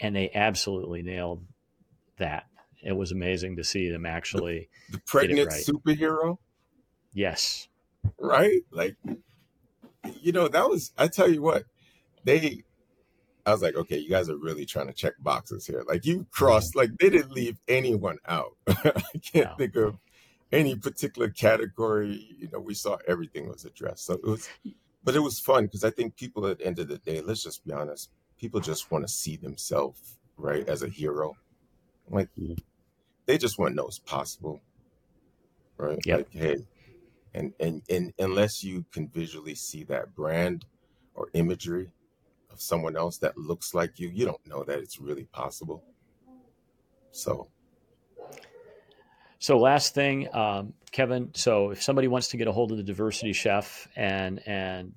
and 0.00 0.14
they 0.14 0.30
absolutely 0.32 1.02
nailed 1.02 1.44
that. 2.18 2.44
It 2.80 2.92
was 2.92 3.10
amazing 3.10 3.56
to 3.56 3.64
see 3.64 3.90
them 3.90 4.06
actually. 4.06 4.68
The 4.90 5.00
pregnant 5.00 5.48
right. 5.48 5.64
superhero, 5.64 6.38
Yes, 7.12 7.68
right? 8.18 8.60
Like, 8.70 8.96
you 10.20 10.30
know, 10.30 10.46
that 10.46 10.68
was. 10.68 10.92
I 10.96 11.08
tell 11.08 11.28
you 11.28 11.42
what, 11.42 11.64
they. 12.22 12.62
I 13.46 13.52
was 13.52 13.62
like, 13.62 13.74
okay, 13.74 13.98
you 13.98 14.08
guys 14.08 14.28
are 14.30 14.36
really 14.36 14.64
trying 14.64 14.86
to 14.86 14.92
check 14.92 15.14
boxes 15.18 15.66
here. 15.66 15.82
Like, 15.86 16.06
you 16.06 16.26
crossed, 16.30 16.74
like, 16.74 16.90
they 16.98 17.10
didn't 17.10 17.32
leave 17.32 17.58
anyone 17.68 18.16
out. 18.26 18.56
I 18.68 18.92
can't 19.22 19.50
No. 19.50 19.54
think 19.58 19.76
of 19.76 19.98
any 20.50 20.76
particular 20.76 21.28
category. 21.28 22.26
You 22.38 22.48
know, 22.52 22.60
we 22.60 22.72
saw 22.72 22.96
everything 23.06 23.48
was 23.48 23.66
addressed. 23.66 24.06
So 24.06 24.14
it 24.14 24.24
was, 24.24 24.48
but 25.04 25.14
it 25.14 25.20
was 25.20 25.38
fun 25.38 25.64
because 25.64 25.84
I 25.84 25.90
think 25.90 26.16
people 26.16 26.46
at 26.46 26.58
the 26.58 26.66
end 26.66 26.78
of 26.78 26.88
the 26.88 26.98
day, 26.98 27.20
let's 27.20 27.44
just 27.44 27.64
be 27.64 27.72
honest, 27.72 28.10
people 28.38 28.60
just 28.60 28.90
want 28.90 29.06
to 29.06 29.12
see 29.12 29.36
themselves, 29.36 30.18
right, 30.36 30.66
as 30.68 30.82
a 30.82 30.88
hero. 30.88 31.36
Like, 32.08 32.28
they 33.26 33.38
just 33.38 33.58
want 33.58 33.72
to 33.72 33.76
know 33.76 33.86
it's 33.86 33.98
possible, 33.98 34.60
right? 35.76 35.98
Yep. 36.04 36.18
Like, 36.18 36.32
hey, 36.32 36.56
and, 37.34 37.52
and 37.60 37.82
and 37.90 38.12
unless 38.18 38.62
you 38.62 38.84
can 38.92 39.08
visually 39.08 39.54
see 39.54 39.84
that 39.84 40.14
brand 40.14 40.64
or 41.14 41.28
imagery 41.34 41.90
of 42.50 42.60
someone 42.60 42.96
else 42.96 43.18
that 43.18 43.36
looks 43.36 43.74
like 43.74 43.98
you, 43.98 44.08
you 44.08 44.24
don't 44.24 44.46
know 44.46 44.62
that 44.64 44.78
it's 44.78 45.00
really 45.00 45.24
possible. 45.24 45.82
So 47.10 47.48
So 49.44 49.58
last 49.58 49.92
thing, 49.92 50.34
um, 50.34 50.72
Kevin. 50.90 51.28
So 51.34 51.68
if 51.68 51.82
somebody 51.82 52.08
wants 52.08 52.28
to 52.28 52.38
get 52.38 52.48
a 52.48 52.52
hold 52.52 52.70
of 52.70 52.78
the 52.78 52.82
diversity 52.82 53.34
chef 53.34 53.86
and 53.94 54.40
and 54.46 54.94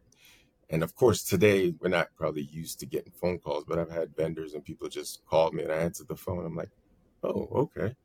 And 0.69 0.83
of 0.83 0.95
course, 0.95 1.23
today 1.23 1.73
we're 1.79 1.89
not 1.89 2.09
probably 2.15 2.41
used 2.41 2.79
to 2.79 2.87
getting 2.87 3.13
phone 3.13 3.37
calls, 3.37 3.65
but 3.67 3.77
I've 3.77 3.91
had 3.91 4.15
vendors 4.15 4.53
and 4.53 4.65
people 4.65 4.89
just 4.89 5.25
called 5.25 5.53
me, 5.53 5.63
and 5.63 5.71
I 5.71 5.77
answered 5.77 6.07
the 6.07 6.15
phone. 6.15 6.45
I'm 6.45 6.55
like, 6.55 6.71
oh, 7.23 7.47
okay. 7.55 7.95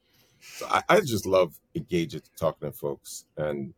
So 0.41 0.67
I, 0.67 0.83
I 0.89 1.01
just 1.01 1.27
love 1.27 1.59
engaging, 1.75 2.23
talking 2.39 2.71
to 2.71 2.77
folks, 2.77 3.25
and 3.37 3.75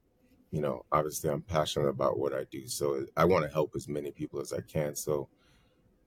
you 0.53 0.61
know, 0.61 0.84
obviously, 0.92 1.30
I'm 1.30 1.42
passionate 1.42 1.88
about 1.88 2.18
what 2.18 2.32
I 2.32 2.44
do, 2.50 2.68
so 2.68 3.05
I 3.16 3.24
want 3.24 3.44
to 3.44 3.50
help 3.50 3.72
as 3.74 3.88
many 3.88 4.12
people 4.12 4.40
as 4.40 4.53
I 4.53 4.61
can. 4.61 4.94
So 4.94 5.28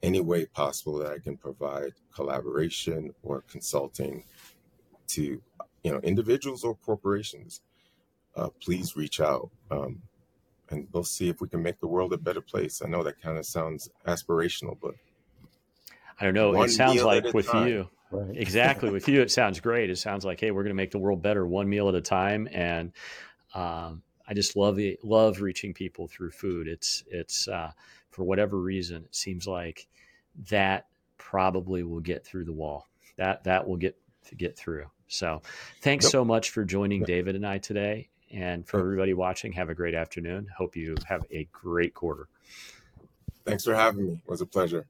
any 0.02 0.22
way 0.22 0.46
possible 0.46 0.98
that 1.00 1.12
I 1.12 1.20
can 1.20 1.36
provide 1.36 1.94
collaboration 2.14 3.14
or 3.24 3.44
consulting 3.50 4.24
to 5.08 5.42
you 5.84 5.92
know 5.92 6.00
individuals 6.00 6.64
or 6.64 6.76
corporations 6.76 7.62
uh, 8.36 8.50
please 8.62 8.96
reach 8.96 9.20
out. 9.20 9.50
Um, 9.72 10.02
and 10.70 10.88
we'll 10.92 11.04
see 11.04 11.30
if 11.30 11.42
we 11.42 11.48
can 11.48 11.62
make 11.62 11.80
the 11.80 11.88
world 11.88 12.12
a 12.14 12.18
better 12.18 12.42
place. 12.42 12.82
I 12.84 12.90
know 12.90 13.04
that 13.04 13.22
kind 13.22 13.38
of 13.38 13.46
sounds 13.46 13.90
aspirational, 14.08 14.78
but 14.82 14.96
I 16.20 16.26
don't 16.26 16.34
know. 16.34 16.62
It 16.64 16.70
sounds 16.70 17.04
like 17.04 17.34
with 17.34 17.48
time. 17.48 17.68
you, 17.68 17.90
right. 18.12 18.36
exactly 18.36 18.90
with 18.90 19.08
you, 19.08 19.22
it 19.22 19.32
sounds 19.40 19.60
great. 19.60 19.90
It 19.90 19.98
sounds 19.98 20.26
like, 20.26 20.40
hey, 20.40 20.52
we're 20.52 20.64
going 20.64 20.76
to 20.76 20.76
make 20.76 20.92
the 20.92 20.98
world 20.98 21.22
better 21.22 21.46
one 21.46 21.70
meal 21.70 21.88
at 21.88 21.96
a 21.96 22.02
time, 22.02 22.50
and 22.52 22.94
um, 23.54 24.02
I 24.28 24.34
just 24.34 24.56
love 24.56 24.76
the 24.76 24.98
love 25.04 25.42
reaching 25.42 25.74
people 25.74 26.08
through 26.08 26.32
food. 26.32 26.68
It's 26.68 27.04
it's 27.08 27.48
uh, 27.48 27.72
for 28.10 28.24
whatever 28.24 28.60
reason, 28.60 29.04
it 29.04 29.16
seems 29.16 29.48
like 29.48 29.88
that 30.50 30.88
probably 31.18 31.84
will 31.84 32.00
get 32.00 32.26
through 32.26 32.46
the 32.46 32.54
wall. 32.54 32.88
That 33.18 33.44
that 33.44 33.68
will 33.68 33.78
get 33.78 33.98
get 34.38 34.58
through. 34.58 34.86
So, 35.08 35.42
thanks 35.82 36.10
so 36.10 36.26
much 36.26 36.50
for 36.50 36.66
joining 36.66 37.04
David 37.04 37.36
and 37.36 37.46
I 37.46 37.60
today. 37.60 38.10
And 38.32 38.68
for 38.68 38.80
everybody 38.80 39.14
watching, 39.14 39.54
have 39.54 39.70
a 39.70 39.76
great 39.76 39.94
afternoon. 39.94 40.48
Hope 40.58 40.76
you 40.76 40.96
have 41.08 41.24
a 41.30 41.48
great 41.52 41.94
quarter. 41.94 42.28
Thanks 43.46 43.64
for 43.64 43.76
having 43.76 44.08
me. 44.08 44.14
It 44.14 44.30
was 44.30 44.42
a 44.42 44.46
pleasure. 44.46 44.88